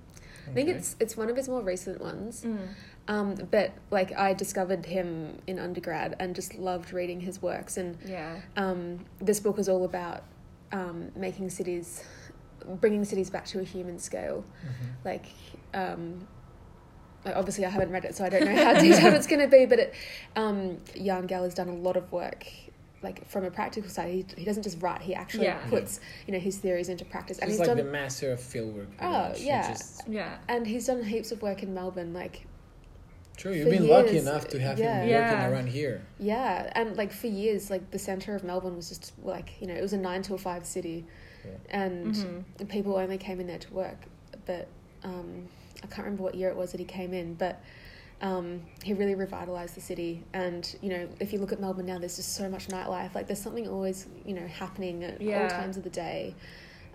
I 0.48 0.54
think 0.54 0.70
it's 0.70 0.96
it's 1.00 1.17
one 1.17 1.30
of 1.32 1.36
his 1.36 1.50
more 1.50 1.63
recent 1.63 2.00
ones. 2.00 2.43
mm, 2.43 2.67
Um, 3.08 3.34
but 3.50 3.72
like 3.89 4.15
I 4.15 4.34
discovered 4.34 4.86
him 4.86 5.39
in 5.48 5.58
undergrad 5.58 6.15
and 6.20 6.36
just 6.36 6.54
loved 6.56 6.93
reading 6.93 7.20
his 7.20 7.41
works. 7.41 7.78
And 7.78 7.98
yeah. 8.06 8.41
um, 8.56 9.06
this 9.20 9.39
book 9.39 9.58
is 9.58 9.67
all 9.67 9.86
about 9.86 10.24
um, 10.71 11.12
making 11.15 11.49
cities, 11.49 12.04
bringing 12.82 13.06
cities 13.06 13.30
back 13.30 13.45
to 13.47 13.60
a 13.60 13.63
human 13.63 13.99
scale. 13.99 14.43
Mhm. 14.65 15.06
Like, 15.06 15.25
um, 15.73 16.28
obviously 17.25 17.65
I 17.65 17.69
haven't 17.69 17.91
read 17.91 18.06
it, 18.06 18.15
so 18.15 18.23
I 18.25 18.30
don't 18.30 18.45
know 18.45 18.56
how 18.56 18.73
detailed 18.80 19.13
it's 19.19 19.28
going 19.28 19.41
to 19.41 19.47
be. 19.47 19.65
But 19.65 19.80
it, 19.80 19.93
um, 20.36 20.78
Jan 20.95 21.28
Gehl 21.28 21.43
has 21.43 21.54
done 21.54 21.69
a 21.69 21.73
lot 21.75 21.97
of 21.97 22.12
work. 22.12 22.45
Like 23.04 23.28
from 23.28 23.43
a 23.43 23.51
practical 23.51 23.89
side, 23.89 24.10
he, 24.10 24.25
he 24.38 24.45
doesn't 24.45 24.63
just 24.63 24.82
write; 24.82 25.01
he 25.01 25.13
actually 25.13 25.45
Yeah. 25.45 25.60
puts 25.69 25.99
you 26.25 26.34
know 26.34 26.39
his 26.39 26.58
theories 26.58 26.89
into 26.89 27.06
practice, 27.06 27.38
and 27.38 27.49
He's 27.51 27.60
he's 27.60 27.67
like 27.67 27.78
done 27.78 27.86
the 27.86 27.91
master 27.91 28.32
of 28.32 28.39
fieldwork. 28.39 28.88
Oh, 28.99 29.12
much. 29.12 29.39
He 29.39 29.47
yeah. 29.47 29.67
just- 29.71 30.08
Yeah. 30.08 30.38
and 30.47 30.65
he's 30.65 30.88
done 30.88 31.04
heaps 31.04 31.32
of 31.32 31.41
work 31.43 31.62
in 31.62 31.73
Melbourne. 31.73 32.13
Like 32.13 32.47
true. 33.36 33.54
You've 33.54 33.65
For 33.65 33.71
been 33.71 33.88
lucky 33.88 34.17
enough 34.17 34.48
to 34.50 34.60
have 34.60 34.80
yeah. 34.80 35.02
him 35.02 35.10
Yeah. 35.10 35.32
working 35.43 35.54
around 35.54 35.67
here. 35.69 36.02
Yeah, 36.19 36.71
and 36.76 36.95
like 36.98 37.12
for 37.12 37.28
years, 37.28 37.69
like 37.69 37.91
the 37.91 38.00
center 38.00 38.36
of 38.36 38.43
Melbourne 38.43 38.76
was 38.76 38.89
just 38.89 39.12
like 39.24 39.54
you 39.62 39.67
know 39.67 39.74
it 39.76 39.82
was 39.82 39.93
a 39.93 39.98
nine 39.98 40.21
till 40.21 40.38
five 40.38 40.65
city, 40.65 41.06
Yeah. 41.45 41.52
and 41.69 42.15
Mhm. 42.15 42.69
people 42.69 42.95
only 42.95 43.17
came 43.17 43.39
in 43.39 43.48
there 43.48 43.60
to 43.60 43.74
work. 43.74 43.98
But 44.45 44.67
um, 45.04 45.48
I 45.84 45.88
can't 45.88 46.00
remember 46.06 46.24
what 46.24 46.36
year 46.36 46.50
it 46.50 46.56
was 46.56 46.71
that 46.71 46.80
he 46.80 46.86
came 46.86 47.13
in, 47.13 47.36
but 47.36 47.62
um, 48.21 48.62
he 48.84 48.93
really 48.93 49.13
revitalized 49.15 49.76
the 49.76 49.82
city. 49.82 50.24
And 50.34 50.74
you 50.82 50.89
know, 50.89 51.08
if 51.19 51.34
you 51.34 51.39
look 51.39 51.52
at 51.52 51.60
Melbourne 51.60 51.86
now, 51.86 52.00
there's 52.00 52.15
just 52.15 52.36
so 52.36 52.48
much 52.50 52.69
nightlife. 52.69 53.13
Like 53.13 53.28
there's 53.28 53.41
something 53.41 53.67
always 53.67 54.08
you 54.26 54.34
know 54.34 54.48
happening 54.48 55.04
at 55.04 55.21
all 55.21 55.50
times 55.50 55.78
of 55.78 55.84
the 55.84 55.89
day. 55.89 56.34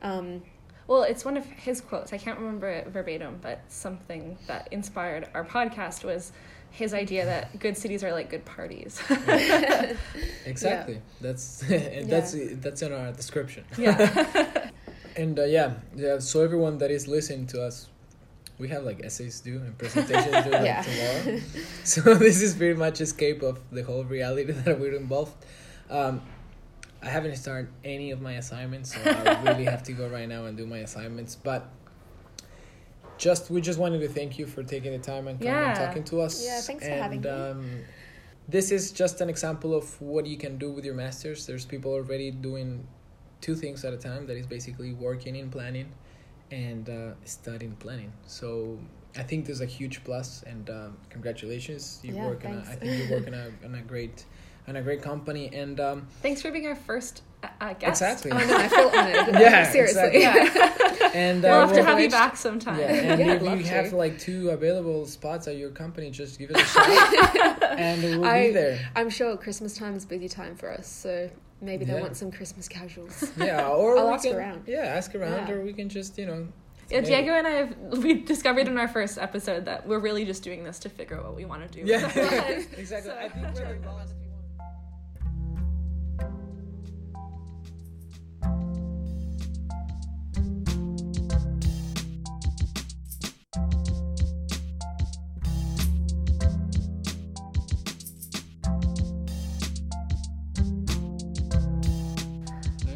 Um, 0.02 0.42
Well, 0.90 1.04
it's 1.04 1.24
one 1.24 1.36
of 1.36 1.46
his 1.46 1.80
quotes. 1.80 2.12
I 2.12 2.18
can't 2.18 2.36
remember 2.36 2.68
it 2.68 2.88
verbatim, 2.88 3.38
but 3.40 3.60
something 3.68 4.36
that 4.48 4.66
inspired 4.72 5.28
our 5.34 5.44
podcast 5.44 6.02
was 6.02 6.32
his 6.72 6.92
idea 6.92 7.24
that 7.26 7.60
good 7.60 7.76
cities 7.76 8.02
are 8.02 8.12
like 8.12 8.28
good 8.28 8.44
parties. 8.44 9.00
Exactly. 10.46 11.00
That's 11.20 11.62
and 11.70 12.10
that's 12.10 12.34
that's 12.64 12.82
in 12.82 12.92
our 12.92 13.12
description. 13.12 13.64
yeah. 13.78 14.70
And 15.16 15.38
uh, 15.38 15.44
yeah, 15.44 15.74
yeah. 15.94 16.18
So 16.18 16.42
everyone 16.42 16.78
that 16.78 16.90
is 16.90 17.06
listening 17.06 17.46
to 17.48 17.62
us, 17.62 17.88
we 18.58 18.66
have 18.68 18.82
like 18.82 19.00
essays 19.04 19.40
due 19.40 19.58
and 19.58 19.78
presentations 19.78 20.44
due 20.44 20.50
like, 20.50 20.64
Yeah. 20.64 20.82
tomorrow. 20.82 21.40
So 21.84 22.14
this 22.14 22.42
is 22.42 22.54
pretty 22.56 22.78
much 22.78 23.00
escape 23.00 23.42
of 23.42 23.60
the 23.70 23.82
whole 23.82 24.02
reality 24.04 24.50
that 24.66 24.80
we're 24.80 24.96
involved. 24.96 25.36
Um, 25.88 26.22
I 27.02 27.08
haven't 27.08 27.36
started 27.36 27.70
any 27.84 28.10
of 28.10 28.20
my 28.20 28.34
assignments, 28.34 28.94
so 28.94 29.00
I 29.00 29.42
really 29.42 29.64
have 29.64 29.82
to 29.84 29.92
go 29.92 30.08
right 30.08 30.28
now 30.28 30.44
and 30.44 30.56
do 30.56 30.66
my 30.66 30.78
assignments. 30.78 31.34
But 31.34 31.70
just 33.16 33.50
we 33.50 33.60
just 33.60 33.78
wanted 33.78 34.00
to 34.00 34.08
thank 34.08 34.38
you 34.38 34.46
for 34.46 34.62
taking 34.62 34.92
the 34.92 34.98
time 34.98 35.28
and 35.28 35.38
coming 35.38 35.54
and 35.54 35.76
talking 35.76 36.04
to 36.04 36.20
us. 36.20 36.44
Yeah, 36.44 36.60
thanks 36.60 36.84
for 36.84 36.90
and, 36.90 37.02
having 37.02 37.20
me. 37.22 37.28
Um, 37.28 37.84
this 38.48 38.70
is 38.70 38.92
just 38.92 39.20
an 39.20 39.28
example 39.28 39.74
of 39.74 40.00
what 40.00 40.26
you 40.26 40.36
can 40.36 40.58
do 40.58 40.72
with 40.72 40.84
your 40.84 40.94
masters. 40.94 41.46
There's 41.46 41.64
people 41.64 41.92
already 41.92 42.30
doing 42.30 42.86
two 43.40 43.54
things 43.54 43.84
at 43.84 43.92
a 43.92 43.96
time. 43.96 44.26
That 44.26 44.36
is 44.36 44.46
basically 44.46 44.92
working 44.92 45.36
in 45.36 45.50
planning 45.50 45.92
and 46.50 46.88
uh, 46.88 47.12
studying 47.24 47.76
planning. 47.76 48.12
So 48.26 48.78
I 49.16 49.22
think 49.22 49.46
there's 49.46 49.60
a 49.60 49.66
huge 49.66 50.02
plus, 50.04 50.42
and 50.44 50.68
um, 50.70 50.96
congratulations. 51.08 52.00
You 52.02 52.14
Yeah, 52.14 52.26
work 52.26 52.44
in 52.44 52.52
a, 52.52 52.58
I 52.58 52.74
think 52.76 53.08
you 53.08 53.14
work 53.14 53.26
in 53.26 53.34
a, 53.34 53.50
in 53.64 53.74
a 53.74 53.82
great, 53.82 54.24
in 54.70 54.76
a 54.76 54.82
great 54.82 55.02
company, 55.02 55.50
and 55.52 55.78
um, 55.80 56.06
Thanks 56.22 56.40
for 56.40 56.50
being 56.50 56.66
our 56.66 56.76
first 56.76 57.22
uh, 57.42 57.48
uh, 57.60 57.72
guest. 57.74 58.00
exactly. 58.00 58.30
oh 58.32 58.38
no, 58.38 58.56
I 58.56 58.68
feel 58.68 58.88
honored. 58.88 59.34
Yeah, 59.40 59.70
seriously. 59.70 60.02
exactly. 60.16 60.20
Yeah. 60.20 61.10
and 61.14 61.44
uh, 61.44 61.48
we'll 61.48 61.60
have 61.66 61.72
to 61.76 61.82
have 61.84 62.00
you 62.00 62.08
back 62.08 62.36
sometime. 62.36 62.78
Yeah, 62.78 62.86
and 62.92 63.20
Yeah, 63.26 63.32
if 63.34 63.42
you 63.42 63.62
to. 63.64 63.68
have 63.68 63.92
like 63.92 64.18
two 64.18 64.50
available 64.50 65.06
spots 65.06 65.48
at 65.48 65.56
your 65.56 65.70
company, 65.70 66.10
just 66.10 66.38
give 66.38 66.50
it 66.50 66.56
a 66.56 66.64
shot, 66.64 67.62
and 67.78 68.02
we'll 68.02 68.22
be 68.22 68.28
I- 68.28 68.52
there. 68.52 68.88
I'm 68.96 69.10
sure 69.10 69.36
Christmas 69.36 69.76
time 69.76 69.94
is 69.96 70.04
busy 70.06 70.28
time 70.28 70.54
for 70.56 70.70
us, 70.72 70.86
so 70.86 71.28
maybe 71.60 71.84
they 71.84 71.94
Yeah. 71.94 72.00
want 72.00 72.16
some 72.16 72.30
Christmas 72.30 72.68
casuals. 72.68 73.30
Yeah, 73.36 73.68
or 73.68 73.98
I'll 73.98 74.08
we 74.08 74.14
ask 74.14 74.24
can, 74.24 74.36
around. 74.36 74.62
Yeah, 74.66 74.78
ask 74.80 75.14
around, 75.14 75.48
Yeah. 75.48 75.54
or 75.54 75.62
we 75.64 75.72
can 75.72 75.88
just 75.88 76.16
you 76.16 76.26
know. 76.26 76.46
Yeah, 76.90 77.00
maybe- 77.02 77.06
Diego 77.06 77.32
and 77.34 77.46
I 77.46 77.50
have 77.50 77.76
we 78.02 78.14
discovered 78.14 78.66
in 78.68 78.76
our 78.78 78.88
first 78.88 79.16
episode 79.18 79.64
that 79.66 79.86
we're 79.86 80.00
really 80.00 80.24
just 80.24 80.42
doing 80.42 80.64
this 80.64 80.78
to 80.80 80.88
figure 80.88 81.16
out 81.16 81.24
what 81.24 81.36
we 81.36 81.44
want 81.44 81.62
to 81.70 81.80
do. 81.82 81.86
Yeah, 81.88 82.04
with 82.06 82.16
our 82.16 82.38
lives. 82.50 82.66
exactly. 82.76 83.12
So- 83.54 83.76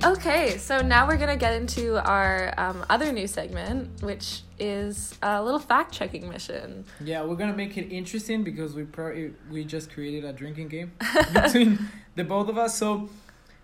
Okay, 0.05 0.59
so 0.59 0.81
now 0.83 1.07
we're 1.09 1.17
gonna 1.17 1.37
get 1.37 1.55
into 1.55 1.97
our 2.07 2.53
um, 2.59 2.85
other 2.90 3.11
new 3.11 3.27
segment, 3.27 4.03
which 4.03 4.43
is 4.59 5.14
a 5.23 5.43
little 5.43 5.59
fact 5.59 5.93
checking 5.93 6.29
mission. 6.29 6.85
Yeah, 7.03 7.23
we're 7.25 7.37
gonna 7.37 7.57
make 7.57 7.79
it 7.79 7.90
interesting 7.90 8.45
because 8.45 8.75
we 8.75 8.85
pro- 8.85 9.31
we 9.51 9.64
just 9.64 9.90
created 9.90 10.25
a 10.27 10.33
drinking 10.33 10.69
game 10.69 10.93
between 11.33 11.79
the 12.17 12.25
both 12.25 12.49
of 12.51 12.59
us. 12.59 12.77
So 12.77 13.09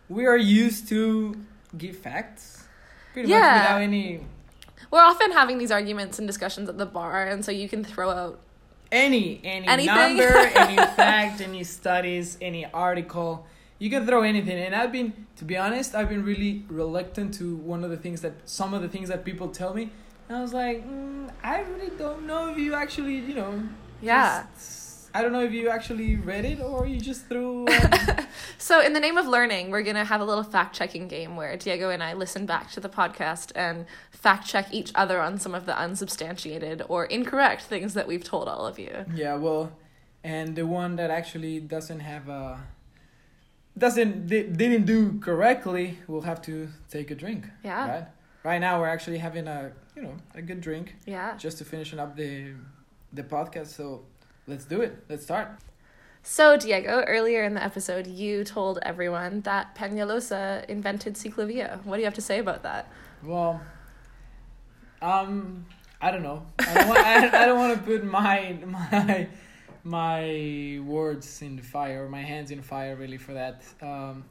we 0.08 0.24
are 0.26 0.36
used 0.38 0.88
to 0.88 1.36
give 1.76 1.96
facts, 1.98 2.64
pretty 3.12 3.28
much 3.28 3.38
Yeah. 3.38 3.60
without 3.62 3.82
any 3.82 4.20
We're 4.90 5.02
often 5.02 5.32
having 5.32 5.58
these 5.58 5.70
arguments 5.70 6.18
and 6.18 6.26
discussions 6.26 6.70
at 6.70 6.78
the 6.78 6.86
bar, 6.86 7.26
and 7.26 7.44
so 7.44 7.52
you 7.52 7.68
can 7.68 7.84
throw 7.84 8.08
out 8.10 8.40
any 8.90 9.40
any 9.44 9.68
Anything? 9.68 9.94
number, 10.16 10.36
any 10.56 10.76
fact, 10.96 11.42
any 11.42 11.64
studies, 11.64 12.38
any 12.40 12.64
article. 12.72 13.46
You 13.80 13.90
can 13.90 14.06
throw 14.06 14.22
anything. 14.22 14.56
And 14.66 14.74
I've 14.74 14.92
been, 14.92 15.26
to 15.36 15.44
be 15.44 15.56
honest, 15.56 15.94
I've 15.96 16.08
been 16.08 16.24
really 16.24 16.64
reluctant 16.68 17.34
to 17.34 17.56
one 17.56 17.82
of 17.82 17.90
the 17.90 17.96
things 17.96 18.20
that 18.20 18.34
some 18.48 18.72
of 18.74 18.82
the 18.82 18.88
things 18.88 19.08
that 19.08 19.24
people 19.24 19.48
tell 19.48 19.74
me. 19.74 19.90
And 20.28 20.38
I 20.38 20.42
was 20.42 20.52
like, 20.54 20.86
mm, 20.88 21.28
I 21.42 21.62
really 21.62 21.90
don't 21.98 22.26
know 22.26 22.50
if 22.52 22.56
you 22.58 22.74
actually, 22.74 23.16
you 23.16 23.34
know, 23.34 23.62
Yeah. 24.00 24.44
just- 24.54 24.88
I 25.12 25.22
don't 25.22 25.32
know 25.32 25.42
if 25.42 25.52
you 25.52 25.68
actually 25.70 26.14
read 26.14 26.44
it 26.44 26.60
or 26.60 26.86
you 26.86 27.00
just 27.00 27.26
threw. 27.26 27.66
Um, 27.66 27.90
So, 28.58 28.80
in 28.80 28.92
the 28.92 29.00
name 29.00 29.18
of 29.18 29.26
learning, 29.26 29.70
we're 29.70 29.82
going 29.82 29.96
to 29.96 30.04
have 30.04 30.20
a 30.20 30.24
little 30.24 30.44
fact 30.44 30.76
checking 30.76 31.08
game 31.08 31.34
where 31.34 31.56
Diego 31.56 31.90
and 31.90 32.00
I 32.00 32.12
listen 32.12 32.46
back 32.46 32.70
to 32.72 32.80
the 32.80 32.88
podcast 32.88 33.50
and 33.56 33.86
fact 34.12 34.46
check 34.46 34.66
each 34.72 34.92
other 34.94 35.20
on 35.20 35.38
some 35.40 35.52
of 35.52 35.66
the 35.66 35.76
unsubstantiated 35.76 36.82
or 36.88 37.06
incorrect 37.06 37.62
things 37.62 37.94
that 37.94 38.06
we've 38.06 38.22
told 38.22 38.46
all 38.48 38.66
of 38.66 38.78
you. 38.78 39.04
yeah, 39.14 39.34
well, 39.34 39.72
and 40.22 40.54
the 40.54 40.66
one 40.66 40.94
that 40.96 41.10
actually 41.10 41.58
doesn't 41.58 42.00
have 42.00 42.28
a. 42.28 42.60
Doesn't 43.78 44.26
di- 44.26 44.44
didn't 44.48 44.84
do 44.84 45.18
correctly. 45.20 45.98
We'll 46.06 46.22
have 46.22 46.42
to 46.42 46.68
take 46.90 47.10
a 47.10 47.14
drink. 47.14 47.46
Yeah. 47.64 47.88
Right. 47.88 48.06
Right 48.42 48.58
now 48.58 48.80
we're 48.80 48.88
actually 48.88 49.18
having 49.18 49.46
a 49.48 49.72
you 49.96 50.02
know 50.02 50.14
a 50.34 50.42
good 50.42 50.60
drink. 50.60 50.96
Yeah. 51.06 51.36
just 51.36 51.58
to 51.58 51.64
finishing 51.64 51.98
up 51.98 52.16
the 52.16 52.52
the 53.12 53.22
podcast. 53.22 53.68
So 53.68 54.02
let's 54.46 54.64
do 54.64 54.80
it. 54.80 55.04
Let's 55.08 55.22
start. 55.22 55.48
So, 56.22 56.58
Diego, 56.58 57.02
earlier 57.06 57.44
in 57.44 57.54
the 57.54 57.64
episode, 57.64 58.06
you 58.06 58.44
told 58.44 58.78
everyone 58.82 59.40
that 59.42 59.74
Peñalosa 59.74 60.66
invented 60.66 61.14
ciclovia. 61.14 61.82
What 61.86 61.96
do 61.96 62.00
you 62.00 62.04
have 62.04 62.14
to 62.14 62.20
say 62.20 62.38
about 62.38 62.62
that? 62.62 62.92
Well, 63.24 63.58
um, 65.00 65.64
I 66.00 66.10
don't 66.10 66.22
know. 66.22 66.44
I 66.58 66.74
don't 66.74 66.88
want. 66.88 66.98
I, 67.06 67.42
I 67.42 67.46
don't 67.46 67.58
want 67.58 67.78
to 67.78 67.82
put 67.84 68.04
my 68.04 68.58
my 68.66 69.28
my 69.84 70.80
words 70.84 71.42
in 71.42 71.56
the 71.56 71.62
fire 71.62 72.04
or 72.04 72.08
my 72.08 72.22
hands 72.22 72.50
in 72.50 72.62
fire 72.62 72.96
really 72.96 73.18
for 73.18 73.34
that. 73.34 73.62
Um, 73.80 74.24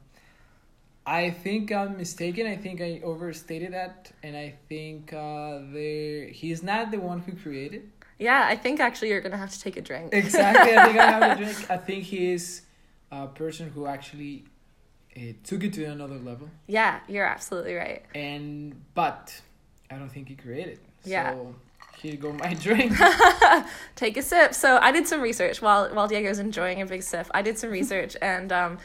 I 1.06 1.32
think 1.32 1.72
I'm 1.72 1.98
mistaken. 1.98 2.46
I 2.46 2.56
think 2.56 2.82
I 2.82 3.02
overstated 3.04 3.74
that, 3.74 4.12
and 4.22 4.38
I 4.38 4.56
think 4.68 5.12
uh, 5.12 5.60
there 5.74 6.28
he's 6.28 6.62
not 6.62 6.92
the 6.92 7.00
one 7.00 7.20
who 7.20 7.32
created. 7.34 7.90
Yeah, 8.20 8.46
I 8.48 8.56
think 8.56 8.80
actually 8.80 9.10
you're 9.10 9.22
going 9.22 9.32
to 9.32 9.38
have 9.38 9.52
to 9.52 9.60
take 9.60 9.78
a 9.78 9.82
drink. 9.82 10.14
Exactly. 10.14 10.76
I 10.76 10.86
think 10.86 11.00
I 11.00 11.12
have 11.12 11.40
a 11.40 11.42
drink. 11.44 11.72
I 11.72 11.78
think 11.78 12.04
he 12.04 12.32
is 12.34 12.62
a 13.12 13.28
person 13.28 13.70
who 13.70 13.88
actually 13.88 14.44
uh, 15.16 15.22
took 15.44 15.64
it 15.64 15.74
to 15.74 15.86
another 15.86 16.18
level. 16.18 16.50
Yeah, 16.68 17.00
you're 17.08 17.26
absolutely 17.26 17.76
right. 17.76 18.04
And 18.14 18.76
but 18.94 19.42
I 19.90 19.96
don't 19.96 20.10
think 20.10 20.28
he 20.28 20.36
created. 20.36 20.80
Yeah. 21.06 21.32
So 21.32 21.56
here 22.00 22.12
you 22.14 22.18
go 22.18 22.32
my 22.34 22.54
drink. 22.60 22.94
Take 23.96 24.18
a 24.18 24.22
sip. 24.22 24.54
So 24.54 24.78
I 24.82 24.92
did 24.92 25.08
some 25.08 25.22
research 25.22 25.62
while 25.62 25.94
while 25.94 26.08
Diego's 26.08 26.40
enjoying 26.40 26.82
a 26.82 26.86
big 26.86 27.04
sip. 27.04 27.28
I 27.34 27.42
did 27.42 27.58
some 27.58 27.70
research 27.70 28.16
and 28.22 28.52
um, 28.52 28.78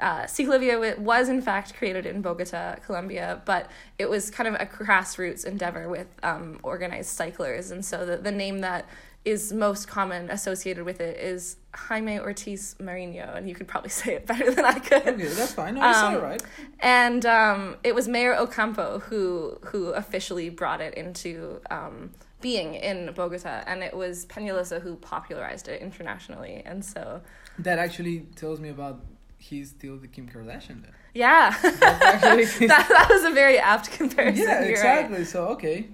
uh, 0.00 0.22
Ciclovia 0.22 0.96
was 0.98 1.28
in 1.28 1.42
fact 1.42 1.74
created 1.74 2.06
in 2.06 2.22
Bogota, 2.22 2.76
Colombia, 2.86 3.42
but 3.44 3.68
it 3.98 4.08
was 4.08 4.30
kind 4.30 4.46
of 4.48 4.54
a 4.60 4.66
grassroots 4.66 5.44
endeavor 5.44 5.88
with 5.88 6.06
um, 6.22 6.60
organized 6.62 7.10
cyclers, 7.10 7.72
and 7.72 7.84
so 7.84 8.06
the 8.06 8.16
the 8.16 8.30
name 8.30 8.60
that 8.60 8.86
is 9.24 9.52
most 9.52 9.88
common 9.88 10.30
associated 10.30 10.84
with 10.84 11.00
it 11.00 11.18
is 11.18 11.56
Jaime 11.74 12.20
Ortiz 12.20 12.76
Marino, 12.78 13.34
and 13.34 13.48
you 13.48 13.54
could 13.54 13.66
probably 13.66 13.90
say 13.90 14.14
it 14.14 14.26
better 14.26 14.52
than 14.54 14.64
I 14.64 14.78
could. 14.78 15.02
okay, 15.02 15.26
that's 15.26 15.52
fine. 15.52 15.74
No, 15.74 15.80
I 15.80 15.92
said 15.92 16.12
it 16.12 16.16
Um, 16.16 16.22
right. 16.22 16.42
And 16.78 17.26
um, 17.26 17.76
it 17.82 17.94
was 17.94 18.06
Mayor 18.06 18.36
Ocampo 18.36 19.00
who 19.00 19.58
who 19.66 19.88
officially 19.88 20.48
brought 20.48 20.80
it 20.80 20.94
into 20.94 21.60
um, 21.70 22.12
being 22.40 22.74
in 22.74 23.12
Bogota, 23.14 23.62
and 23.66 23.82
it 23.82 23.94
was 23.94 24.26
Peñalosa 24.26 24.80
who 24.80 24.96
popularized 24.96 25.68
it 25.68 25.80
internationally. 25.82 26.62
And 26.64 26.84
so, 26.84 27.20
That 27.58 27.78
actually 27.78 28.20
tells 28.36 28.60
me 28.60 28.68
about 28.68 29.04
he's 29.38 29.70
still 29.70 29.96
the 29.96 30.08
Kim 30.08 30.28
Kardashian 30.28 30.82
then. 30.82 30.92
yeah, 31.14 31.54
actually 31.82 32.44
that, 32.68 32.86
that 32.88 33.08
was 33.10 33.24
a 33.24 33.30
very 33.30 33.58
apt 33.58 33.90
comparison. 33.90 34.44
Yeah, 34.44 34.54
you're 34.60 34.62
right. 34.62 34.70
exactly. 34.70 35.24
So 35.24 35.48
okay. 35.48 35.88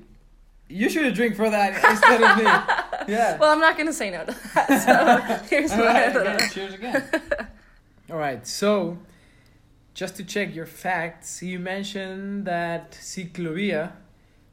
You 0.67 0.89
should 0.89 1.05
have 1.05 1.15
drink 1.15 1.37
for 1.37 1.51
that 1.51 1.75
instead 1.91 2.23
of 2.23 2.39
me. 2.39 2.51
Yeah. 3.07 3.37
Well, 3.37 3.53
I'm 3.53 3.61
not 3.61 3.77
going 3.77 3.87
to 3.87 3.93
say 3.93 4.11
no 4.11 4.25
to 4.25 4.35
that. 4.55 4.83
So 4.87 5.47
here's 5.51 5.71
All 5.73 5.81
right, 5.81 6.51
cheers 6.51 6.73
again. 6.73 7.05
All 8.11 8.17
right, 8.17 8.47
so 8.47 8.97
just 9.93 10.17
to 10.17 10.25
check 10.25 10.55
your 10.55 10.65
facts, 10.65 11.43
you 11.43 11.59
mentioned 11.59 12.47
that 12.47 12.93
ciclovia 12.93 13.93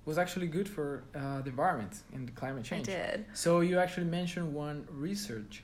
was 0.06 0.18
actually 0.18 0.48
good 0.48 0.68
for 0.68 1.04
uh, 1.16 1.42
the 1.42 1.50
environment 1.50 2.00
and 2.14 2.28
the 2.28 2.32
climate 2.32 2.64
change. 2.64 2.90
I 2.90 2.92
did. 2.94 3.26
So 3.34 3.60
you 3.62 3.78
actually 3.80 4.08
mentioned 4.08 4.54
one 4.54 4.88
research. 4.92 5.64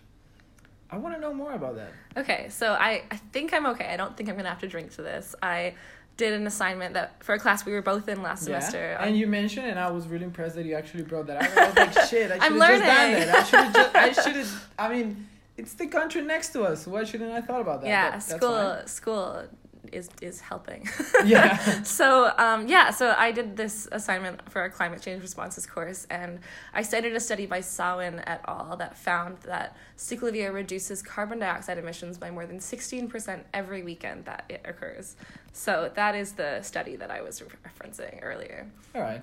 I 0.90 0.98
want 0.98 1.16
to 1.16 1.20
know 1.22 1.34
more 1.34 1.54
about 1.54 1.76
that. 1.76 1.92
Okay, 2.16 2.48
so 2.50 2.74
I, 2.74 3.04
I 3.12 3.18
think 3.34 3.54
I'm 3.54 3.66
okay. 3.68 3.88
I 3.88 3.98
don't 3.98 4.16
think 4.16 4.30
I'm 4.30 4.36
going 4.36 4.46
to 4.46 4.50
have 4.50 4.62
to 4.62 4.68
drink 4.68 4.92
to 4.96 5.02
this. 5.02 5.36
I 5.42 5.74
did 6.16 6.34
an 6.34 6.48
assignment 6.48 6.94
that 6.94 7.22
for 7.24 7.36
a 7.36 7.40
class 7.40 7.66
we 7.66 7.74
were 7.74 7.82
both 7.82 8.08
in 8.08 8.24
last 8.24 8.44
semester. 8.44 8.78
Yeah. 8.92 9.02
on- 9.02 9.08
And 9.10 9.18
you 9.18 9.28
mentioned, 9.28 9.66
and 9.68 9.78
I 9.80 9.90
was 9.92 10.08
really 10.08 10.24
impressed 10.26 10.56
that 10.56 10.66
you 10.66 10.76
actually 10.76 11.04
brought 11.04 11.28
that 11.28 11.44
up. 11.44 11.58
I 11.58 11.68
was 11.68 11.96
like, 11.98 12.08
shit, 12.10 12.32
I 12.32 12.36
should 12.36 12.44
I'm 12.44 12.60
have 12.60 12.70
just 12.80 12.84
done 12.84 13.14
that. 13.14 13.36
I 13.36 13.44
should 13.44 13.60
have 13.60 13.74
just, 13.74 13.96
I 13.96 14.12
should 14.24 14.36
have, 14.38 14.70
I 14.80 14.90
mean, 14.94 15.28
it's 15.58 15.74
the 15.74 15.88
country 15.88 16.22
next 16.22 16.50
to 16.54 16.64
us. 16.64 16.88
Why 16.88 17.04
shouldn't 17.04 17.32
I 17.32 17.42
thought 17.42 17.62
about 17.62 17.82
that? 17.82 17.88
yeah, 17.88 18.12
But 18.12 18.20
school 18.24 18.76
fine. 18.76 18.88
school 18.88 19.44
is 19.92 20.10
is 20.22 20.42
helping. 20.42 20.88
Yeah. 21.26 21.58
so 21.84 22.32
um, 22.38 22.68
yeah, 22.68 22.92
so 22.92 23.14
I 23.18 23.32
did 23.32 23.58
this 23.58 23.88
assignment 23.92 24.50
for 24.50 24.62
our 24.62 24.70
climate 24.70 25.02
change 25.02 25.22
responses 25.22 25.66
course, 25.66 26.06
and 26.10 26.40
I 26.74 26.82
cited 26.82 27.16
a 27.16 27.20
study 27.20 27.46
by 27.46 27.62
Sawin 27.62 28.22
et 28.28 28.42
al. 28.48 28.76
that 28.78 28.98
found 28.98 29.38
that 29.42 29.76
ciclovia 29.98 30.54
reduces 30.54 31.02
carbon 31.02 31.40
dioxide 31.40 31.78
emissions 31.78 32.18
by 32.18 32.32
more 32.32 32.46
than 32.46 32.60
sixteen 32.60 33.08
percent 33.10 33.46
every 33.54 33.84
weekend 33.84 34.26
that 34.26 34.44
it 34.50 34.62
occurs. 34.66 35.16
So 35.54 35.92
that 35.96 36.16
is 36.16 36.34
the 36.34 36.62
study 36.62 36.96
that 36.98 37.12
I 37.12 37.22
was 37.22 37.42
referencing 37.42 38.20
earlier. 38.22 38.68
All 38.94 39.02
right. 39.02 39.22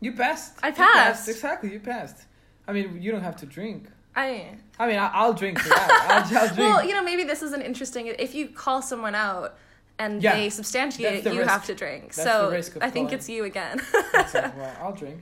You 0.00 0.12
passed. 0.12 0.58
I 0.62 0.68
You 0.68 0.74
passed. 0.74 1.28
Exactly, 1.28 1.72
you 1.72 1.80
passed. 1.80 2.26
I 2.66 2.72
mean, 2.72 3.00
you 3.02 3.10
don't 3.10 3.22
have 3.22 3.36
to 3.36 3.46
drink. 3.46 3.88
I 4.14 4.56
I 4.78 4.86
mean, 4.86 4.98
I'll 5.00 5.32
drink 5.32 5.58
for 5.58 5.68
that. 5.68 6.06
I'll, 6.10 6.38
I'll 6.38 6.48
drink. 6.54 6.58
well, 6.58 6.84
you 6.84 6.92
know, 6.92 7.02
maybe 7.02 7.24
this 7.24 7.42
is 7.42 7.52
an 7.52 7.62
interesting. 7.62 8.06
If 8.06 8.34
you 8.34 8.48
call 8.48 8.82
someone 8.82 9.14
out 9.14 9.56
and 9.98 10.22
Yeah, 10.22 10.36
they 10.36 10.50
substantiate 10.50 11.14
it, 11.14 11.24
the 11.24 11.32
you 11.32 11.40
risk. 11.40 11.50
have 11.50 11.66
to 11.66 11.74
drink. 11.74 12.14
That's 12.14 12.28
so 12.28 12.46
the 12.46 12.56
risk 12.56 12.76
of 12.76 12.82
I 12.82 12.90
think 12.90 13.12
it's 13.12 13.28
you 13.28 13.44
again. 13.44 13.80
Well, 14.34 14.76
I'll 14.80 14.92
drink. 14.92 15.20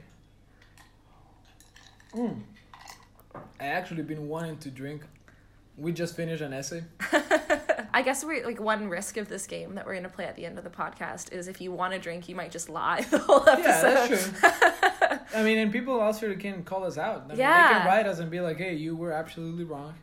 Mm. 2.14 2.40
I 3.60 3.66
actually 3.66 4.02
been 4.02 4.28
wanting 4.28 4.58
to 4.58 4.70
drink. 4.70 5.02
We 5.76 5.92
just 5.92 6.16
finished 6.16 6.42
an 6.42 6.52
essay. 6.54 6.84
I 7.92 8.02
guess 8.02 8.24
we're 8.24 8.44
like 8.46 8.60
one 8.60 8.88
risk 8.88 9.16
of 9.18 9.28
this 9.28 9.46
game 9.46 9.74
that 9.74 9.84
we're 9.86 9.94
gonna 9.94 10.08
play 10.08 10.24
at 10.24 10.36
the 10.36 10.46
end 10.46 10.56
of 10.58 10.64
the 10.64 10.70
podcast 10.70 11.32
is 11.32 11.48
if 11.48 11.60
you 11.60 11.70
want 11.72 11.92
to 11.92 11.98
drink, 11.98 12.28
you 12.28 12.34
might 12.34 12.50
just 12.50 12.68
lie 12.70 13.02
the 13.02 13.18
whole 13.18 13.46
episode. 13.48 13.60
Yeah, 13.62 14.06
that's 14.06 14.08
true. 14.08 15.18
I 15.34 15.42
mean, 15.42 15.58
and 15.58 15.70
people 15.72 16.00
also 16.00 16.34
can 16.36 16.62
call 16.62 16.84
us 16.84 16.96
out. 16.96 17.24
I 17.24 17.28
mean, 17.28 17.36
they 17.38 17.42
can 17.44 17.86
write 17.86 18.06
us 18.06 18.18
and 18.20 18.30
be 18.30 18.40
like, 18.40 18.56
"Hey, 18.58 18.74
you 18.74 18.96
were 18.96 19.12
absolutely 19.12 19.64
wrong. 19.64 19.94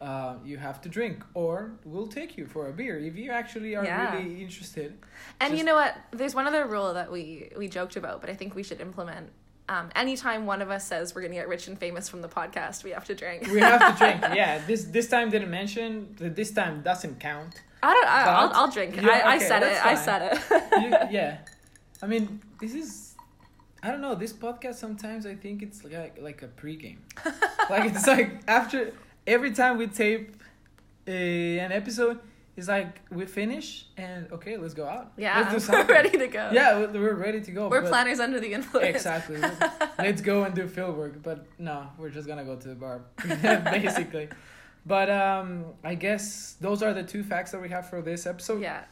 Uh, 0.00 0.34
you 0.44 0.56
have 0.58 0.80
to 0.82 0.88
drink, 0.88 1.24
or 1.34 1.72
we'll 1.84 2.08
take 2.08 2.36
you 2.36 2.46
for 2.46 2.68
a 2.68 2.72
beer 2.72 2.98
if 2.98 3.16
you 3.16 3.30
actually 3.30 3.74
are 3.76 3.84
Yeah. 3.84 4.16
really 4.16 4.42
interested." 4.42 4.98
And 5.40 5.56
you 5.56 5.64
know 5.64 5.74
what? 5.74 5.94
There's 6.10 6.34
one 6.34 6.46
other 6.46 6.66
rule 6.66 6.94
that 6.94 7.10
we 7.10 7.50
we 7.56 7.68
joked 7.68 7.96
about, 7.96 8.20
but 8.20 8.28
I 8.30 8.34
think 8.34 8.54
we 8.54 8.62
should 8.62 8.80
implement. 8.80 9.30
Um, 9.66 9.90
anytime 9.96 10.44
one 10.44 10.60
of 10.60 10.70
us 10.70 10.86
says 10.86 11.14
we're 11.14 11.22
gonna 11.22 11.34
get 11.42 11.48
rich 11.48 11.68
and 11.68 11.78
famous 11.78 12.08
from 12.08 12.20
the 12.20 12.28
podcast, 12.28 12.84
we 12.84 12.90
have 12.90 13.04
to 13.06 13.14
drink. 13.14 13.46
We 13.50 13.60
have 13.60 13.80
to 13.92 13.98
drink. 13.98 14.20
Yeah, 14.40 14.58
this 14.66 14.84
this 14.84 15.08
time 15.08 15.30
didn't 15.30 15.50
mention 15.50 16.14
that 16.18 16.34
this 16.36 16.50
time 16.52 16.82
doesn't 16.82 17.18
count. 17.20 17.62
I 17.82 17.92
don't. 17.94 18.08
I, 18.08 18.22
I'll, 18.24 18.52
I'll 18.54 18.70
drink. 18.70 18.92
I, 19.02 19.22
I 19.36 19.38
said 19.38 19.62
it. 19.62 19.72
that's 19.72 19.86
I 19.86 19.94
said 19.94 20.20
it. 20.32 20.38
You- 20.82 21.08
yeah, 21.18 21.38
I 22.02 22.06
mean, 22.06 22.40
this 22.60 22.74
is. 22.74 23.14
I 23.82 23.90
don't 23.90 24.00
know. 24.00 24.14
This 24.14 24.32
podcast 24.32 24.74
sometimes 24.74 25.24
I 25.26 25.34
think 25.34 25.62
it's 25.62 25.82
like 25.84 26.18
like 26.20 26.42
a 26.42 26.48
pregame. 26.48 26.98
like 27.70 27.84
it's 27.90 28.06
like 28.06 28.30
after 28.48 28.92
every 29.26 29.52
time 29.52 29.78
we 29.78 29.86
tape 29.86 30.36
a, 31.06 31.58
an 31.58 31.72
episode, 31.72 32.18
it's 32.56 32.68
like 32.68 33.00
we 33.10 33.26
finish 33.26 33.86
and 33.96 34.30
okay, 34.32 34.56
let's 34.56 34.74
go 34.74 34.86
out. 34.86 35.12
yeah, 35.16 35.48
let's 35.52 35.66
do 35.66 35.72
we're 35.76 35.84
ready 35.86 36.10
to 36.16 36.28
go. 36.28 36.50
Yeah, 36.52 36.78
we're- 36.78 36.98
we're 36.98 37.14
ready 37.14 37.40
to 37.40 37.50
go. 37.50 37.68
we're 37.68 37.82
planners 37.82 38.20
under 38.20 38.38
the 38.38 38.52
influence. 38.52 38.86
Exactly. 38.96 39.40
Let's 39.98 40.20
go 40.22 40.44
and 40.44 40.54
do 40.54 40.68
field 40.68 40.96
work. 40.96 41.20
But 41.22 41.46
no, 41.58 41.88
we're 41.98 42.10
just 42.10 42.28
gonna 42.28 42.44
go 42.44 42.56
to 42.56 42.68
the 42.68 42.74
bar, 42.74 43.02
basically. 43.72 44.28
But 44.86 45.08
um, 45.10 45.64
I 45.82 45.94
guess 45.94 46.56
those 46.60 46.82
are 46.82 46.92
the 46.92 47.02
two 47.02 47.22
facts 47.24 47.50
that 47.52 47.60
we 47.60 47.68
have 47.70 47.88
for 47.88 48.02
this 48.02 48.26
episode. 48.26 48.60
Yeah. 48.62 48.84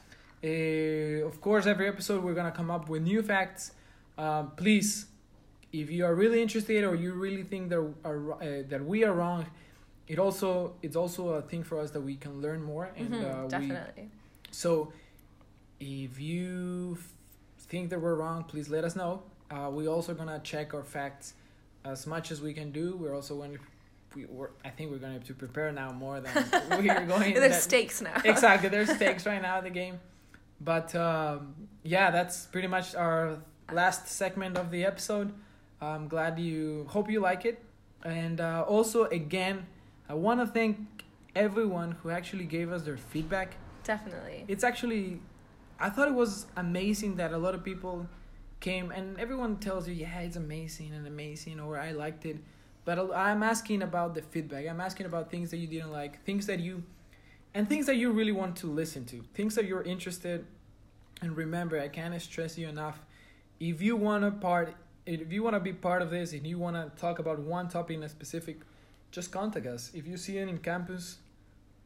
Uh, 0.42 1.24
of 1.26 1.40
course, 1.40 1.66
every 1.66 1.86
episode 1.86 2.24
we're 2.24 2.34
gonna 2.34 2.50
come 2.50 2.70
up 2.70 2.88
with 2.88 3.02
new 3.02 3.22
facts. 3.22 3.72
Um, 4.18 4.52
please, 4.56 5.06
if 5.72 5.88
you 5.90 6.04
are 6.04 6.14
really 6.14 6.42
interested 6.42 6.82
or 6.84 6.94
you 6.96 7.12
really 7.12 7.44
think 7.44 7.68
that 7.70 7.78
are 8.04 8.32
uh, 8.42 8.62
that 8.68 8.84
we 8.84 9.04
are 9.04 9.12
wrong, 9.12 9.46
it 10.12 10.18
also 10.18 10.48
it's 10.86 10.96
also 11.02 11.22
a 11.40 11.42
thing 11.50 11.62
for 11.68 11.76
us 11.82 11.90
that 11.94 12.02
we 12.10 12.16
can 12.24 12.34
learn 12.44 12.60
more 12.72 12.86
and 12.98 13.08
Mhm, 13.10 13.22
uh, 13.30 13.42
we 13.44 13.48
definitely. 13.48 14.06
so, 14.50 14.92
if 15.80 16.12
you 16.20 16.96
f- 16.98 17.12
think 17.70 17.84
that 17.90 18.00
we're 18.04 18.14
wrong, 18.22 18.44
please 18.52 18.68
let 18.76 18.84
us 18.88 18.94
know. 19.02 19.12
Uh, 19.50 19.68
we're 19.74 19.88
also 19.96 20.12
gonna 20.20 20.40
check 20.52 20.74
our 20.74 20.84
facts 20.96 21.26
as 21.92 22.06
much 22.06 22.26
as 22.34 22.38
we 22.46 22.52
can 22.60 22.70
do. 22.80 22.96
We're 23.00 23.14
also 23.20 23.34
going 23.36 23.52
to 23.56 23.58
we 24.14 24.26
were, 24.26 24.50
I 24.62 24.68
think 24.68 24.90
we're 24.90 24.98
going 25.04 25.12
to 25.14 25.18
have 25.20 25.26
to 25.28 25.34
prepare 25.44 25.72
now 25.72 25.90
more 25.90 26.20
than 26.20 26.34
we 26.82 26.90
are 26.90 27.06
going. 27.14 27.32
There's 27.32 27.52
that- 27.54 27.62
stakes 27.70 28.02
now. 28.02 28.16
exactly, 28.32 28.68
there's 28.68 28.90
stakes 29.00 29.24
right 29.24 29.40
now 29.40 29.56
in 29.60 29.64
the 29.64 29.70
game. 29.82 29.96
But 30.60 30.94
um, 30.94 31.54
yeah, 31.82 32.10
that's 32.10 32.44
pretty 32.54 32.68
much 32.68 32.94
our 32.94 33.38
last 33.72 34.08
segment 34.08 34.58
of 34.58 34.70
the 34.70 34.84
episode. 34.84 35.32
I'm 35.80 36.08
glad 36.08 36.38
you 36.38 36.84
hope 36.90 37.10
you 37.10 37.20
like 37.20 37.46
it, 37.46 37.56
and 38.04 38.38
uh, 38.38 38.64
also 38.68 39.04
again, 39.06 39.66
I 40.12 40.14
want 40.14 40.40
to 40.40 40.46
thank 40.46 40.76
everyone 41.34 41.92
who 42.02 42.10
actually 42.10 42.44
gave 42.44 42.70
us 42.70 42.82
their 42.82 42.98
feedback. 42.98 43.56
Definitely. 43.82 44.44
It's 44.46 44.62
actually, 44.62 45.22
I 45.80 45.88
thought 45.88 46.06
it 46.06 46.12
was 46.12 46.44
amazing 46.54 47.16
that 47.16 47.32
a 47.32 47.38
lot 47.38 47.54
of 47.54 47.64
people 47.64 48.06
came 48.60 48.90
and 48.90 49.18
everyone 49.18 49.56
tells 49.56 49.88
you, 49.88 49.94
yeah, 49.94 50.20
it's 50.20 50.36
amazing 50.36 50.92
and 50.92 51.06
amazing, 51.06 51.60
or 51.60 51.78
I 51.78 51.92
liked 51.92 52.26
it. 52.26 52.36
But 52.84 52.98
I'm 53.14 53.42
asking 53.42 53.80
about 53.80 54.14
the 54.14 54.20
feedback. 54.20 54.68
I'm 54.68 54.82
asking 54.82 55.06
about 55.06 55.30
things 55.30 55.50
that 55.50 55.56
you 55.56 55.66
didn't 55.66 55.92
like, 55.92 56.22
things 56.26 56.44
that 56.44 56.60
you, 56.60 56.82
and 57.54 57.66
things 57.66 57.86
that 57.86 57.96
you 57.96 58.12
really 58.12 58.32
want 58.32 58.54
to 58.56 58.66
listen 58.66 59.06
to, 59.06 59.24
things 59.32 59.54
that 59.54 59.64
you're 59.64 59.84
interested. 59.84 60.44
And 61.22 61.34
remember, 61.34 61.80
I 61.80 61.88
can't 61.88 62.20
stress 62.20 62.58
you 62.58 62.68
enough. 62.68 63.00
If 63.60 63.80
you 63.80 63.96
want 63.96 64.24
to 64.24 64.30
part, 64.30 64.74
if 65.06 65.32
you 65.32 65.42
want 65.42 65.54
to 65.54 65.60
be 65.60 65.72
part 65.72 66.02
of 66.02 66.10
this, 66.10 66.34
and 66.34 66.46
you 66.46 66.58
want 66.58 66.76
to 66.76 67.00
talk 67.00 67.18
about 67.18 67.38
one 67.38 67.68
topic 67.68 67.96
in 67.96 68.02
a 68.02 68.10
specific, 68.10 68.60
just 69.12 69.30
contact 69.30 69.66
us. 69.66 69.90
If 69.94 70.06
you 70.06 70.16
see 70.16 70.38
in 70.38 70.58
campus, 70.58 71.18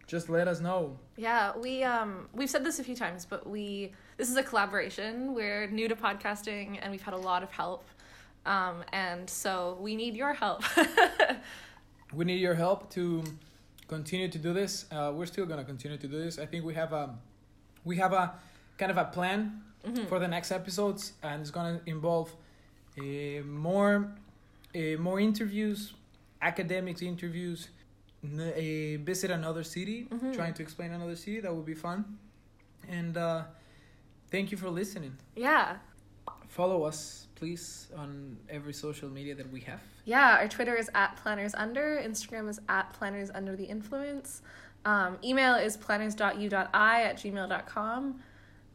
just 0.06 0.28
let 0.30 0.46
us 0.48 0.60
know. 0.60 0.98
Yeah, 1.16 1.52
we 1.56 1.82
um 1.82 2.28
we've 2.32 2.48
said 2.48 2.64
this 2.64 2.78
a 2.78 2.84
few 2.84 2.94
times, 2.96 3.26
but 3.26 3.46
we 3.46 3.92
this 4.16 4.30
is 4.30 4.36
a 4.36 4.42
collaboration. 4.42 5.34
We're 5.34 5.66
new 5.66 5.88
to 5.88 5.96
podcasting 5.96 6.78
and 6.80 6.90
we've 6.92 7.02
had 7.02 7.14
a 7.14 7.18
lot 7.30 7.42
of 7.42 7.50
help. 7.50 7.84
Um 8.46 8.84
and 8.92 9.28
so 9.28 9.76
we 9.80 9.96
need 9.96 10.14
your 10.16 10.32
help. 10.32 10.62
we 12.14 12.24
need 12.24 12.40
your 12.40 12.54
help 12.54 12.88
to 12.90 13.24
continue 13.88 14.28
to 14.28 14.38
do 14.38 14.52
this. 14.52 14.86
Uh, 14.92 15.12
we're 15.14 15.26
still 15.26 15.46
gonna 15.46 15.64
continue 15.64 15.98
to 15.98 16.06
do 16.08 16.18
this. 16.24 16.38
I 16.38 16.46
think 16.46 16.64
we 16.64 16.74
have 16.74 16.92
a 16.92 17.14
we 17.84 17.96
have 17.96 18.12
a 18.12 18.34
kind 18.78 18.90
of 18.90 18.96
a 18.98 19.04
plan 19.06 19.62
Mhm. 19.86 20.08
for 20.08 20.18
the 20.18 20.26
next 20.26 20.50
episodes, 20.50 21.12
and 21.22 21.40
it's 21.40 21.52
gonna 21.52 21.80
involve 21.86 22.34
uh, 22.98 23.42
more 23.46 23.94
uh, 24.74 24.96
more 24.98 25.18
interviews, 25.20 25.94
academics 26.42 27.02
interviews, 27.02 27.68
n- 28.24 28.40
uh, 28.40 29.04
visit 29.04 29.30
another 29.30 29.64
city, 29.64 30.06
Mhm. 30.10 30.34
trying 30.34 30.54
to 30.54 30.62
explain 30.62 30.92
another 30.92 31.16
city. 31.16 31.40
That 31.40 31.54
would 31.54 31.66
be 31.66 31.74
fun. 31.74 32.18
And 32.88 33.16
uh, 33.16 33.44
thank 34.30 34.50
you 34.50 34.56
for 34.56 34.68
listening. 34.70 35.16
Yeah. 35.34 35.76
Follow 36.48 36.84
us, 36.84 37.26
please, 37.34 37.88
on 37.96 38.36
every 38.48 38.72
social 38.72 39.08
media 39.10 39.34
that 39.34 39.50
we 39.52 39.60
have. 39.62 39.80
Yeah, 40.04 40.38
our 40.38 40.48
Twitter 40.48 40.74
is 40.74 40.88
at 40.94 41.16
planners 41.16 41.54
under, 41.54 42.00
Instagram 42.02 42.48
is 42.48 42.60
at 42.68 42.92
planners 42.94 43.30
under 43.34 43.56
the 43.56 43.64
influence. 43.64 44.42
Um, 44.84 45.18
email 45.24 45.54
is 45.56 45.76
planners.u.i 45.76 47.02
at 47.02 47.16
gmail.com. 47.16 48.22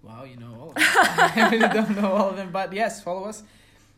Wow, 0.04 0.24
you 0.26 0.36
know 0.36 0.54
all 0.60 0.70
of 0.70 0.76
them. 0.76 0.84
I 0.94 1.50
really 1.52 1.68
don't 1.70 1.96
know 2.02 2.12
all 2.12 2.30
of 2.30 2.36
them, 2.36 2.52
but 2.52 2.74
yes, 2.74 3.02
follow 3.02 3.24
us. 3.26 3.44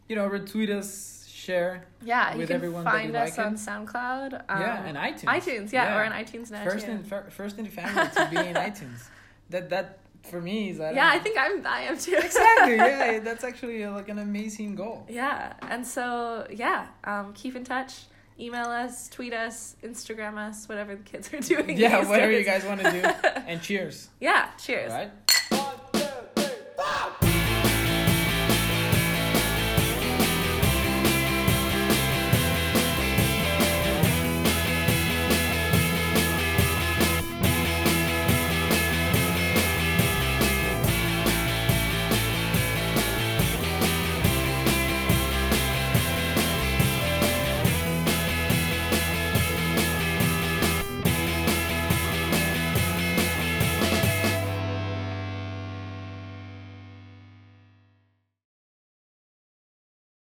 You 0.08 0.15
know, 0.17 0.30
retweet 0.30 0.69
us, 0.69 1.22
share. 1.43 1.86
Yeah, 2.03 2.36
With 2.36 2.49
you 2.49 2.60
can 2.60 2.73
that 2.73 2.84
find 2.84 3.15
us 3.15 3.38
like 3.38 3.47
on. 3.47 3.56
SoundCloud. 3.56 4.34
Um, 4.49 4.62
yeah, 4.62 4.86
and 4.86 4.97
iTunes. 4.97 5.23
iTunes, 5.39 5.71
yeah, 5.71 5.97
or 5.97 6.03
on 6.06 6.12
iTunes 6.12 6.51
now. 6.51 6.63
First 6.63 6.88
in 6.88 7.03
fir- 7.03 7.29
first 7.29 7.58
in 7.60 7.65
the 7.65 7.71
family 7.71 8.10
to 8.15 8.27
be 8.32 8.38
in 8.49 8.56
iTunes. 8.56 9.01
That 9.49 9.69
that 9.69 9.99
for 10.23 10.39
me 10.41 10.69
is 10.71 10.79
I 10.79 10.86
don't 10.86 10.95
yeah, 10.95 11.10
I 11.13 11.19
think 11.19 11.38
I'm. 11.38 11.67
I 11.67 11.82
am 11.82 11.97
too. 11.97 12.15
exactly. 12.17 12.75
Yeah, 12.91 13.19
that's 13.19 13.43
actually 13.43 13.84
uh, 13.84 13.91
like 13.91 14.10
an 14.10 14.19
amazing 14.19 14.73
goal. 14.75 15.06
Yeah, 15.10 15.53
and 15.73 15.86
so 15.86 16.47
yeah, 16.49 16.88
um, 17.03 17.34
keep 17.34 17.56
in 17.56 17.63
touch. 17.63 17.93
Email 18.39 18.65
us, 18.65 19.10
tweet 19.10 19.32
us, 19.34 19.75
Instagram 19.84 20.38
us, 20.38 20.67
whatever 20.67 20.95
the 20.95 21.03
kids 21.03 21.32
are 21.34 21.39
doing. 21.53 21.77
Yeah, 21.77 22.10
whatever 22.10 22.32
you 22.32 22.43
guys 22.43 22.63
want 22.65 22.82
to 22.82 22.89
do. 22.91 23.01
And 23.45 23.62
cheers. 23.62 24.10
Yeah, 24.19 24.47
cheers. 24.58 24.91
All 24.91 24.97
right. 24.97 25.12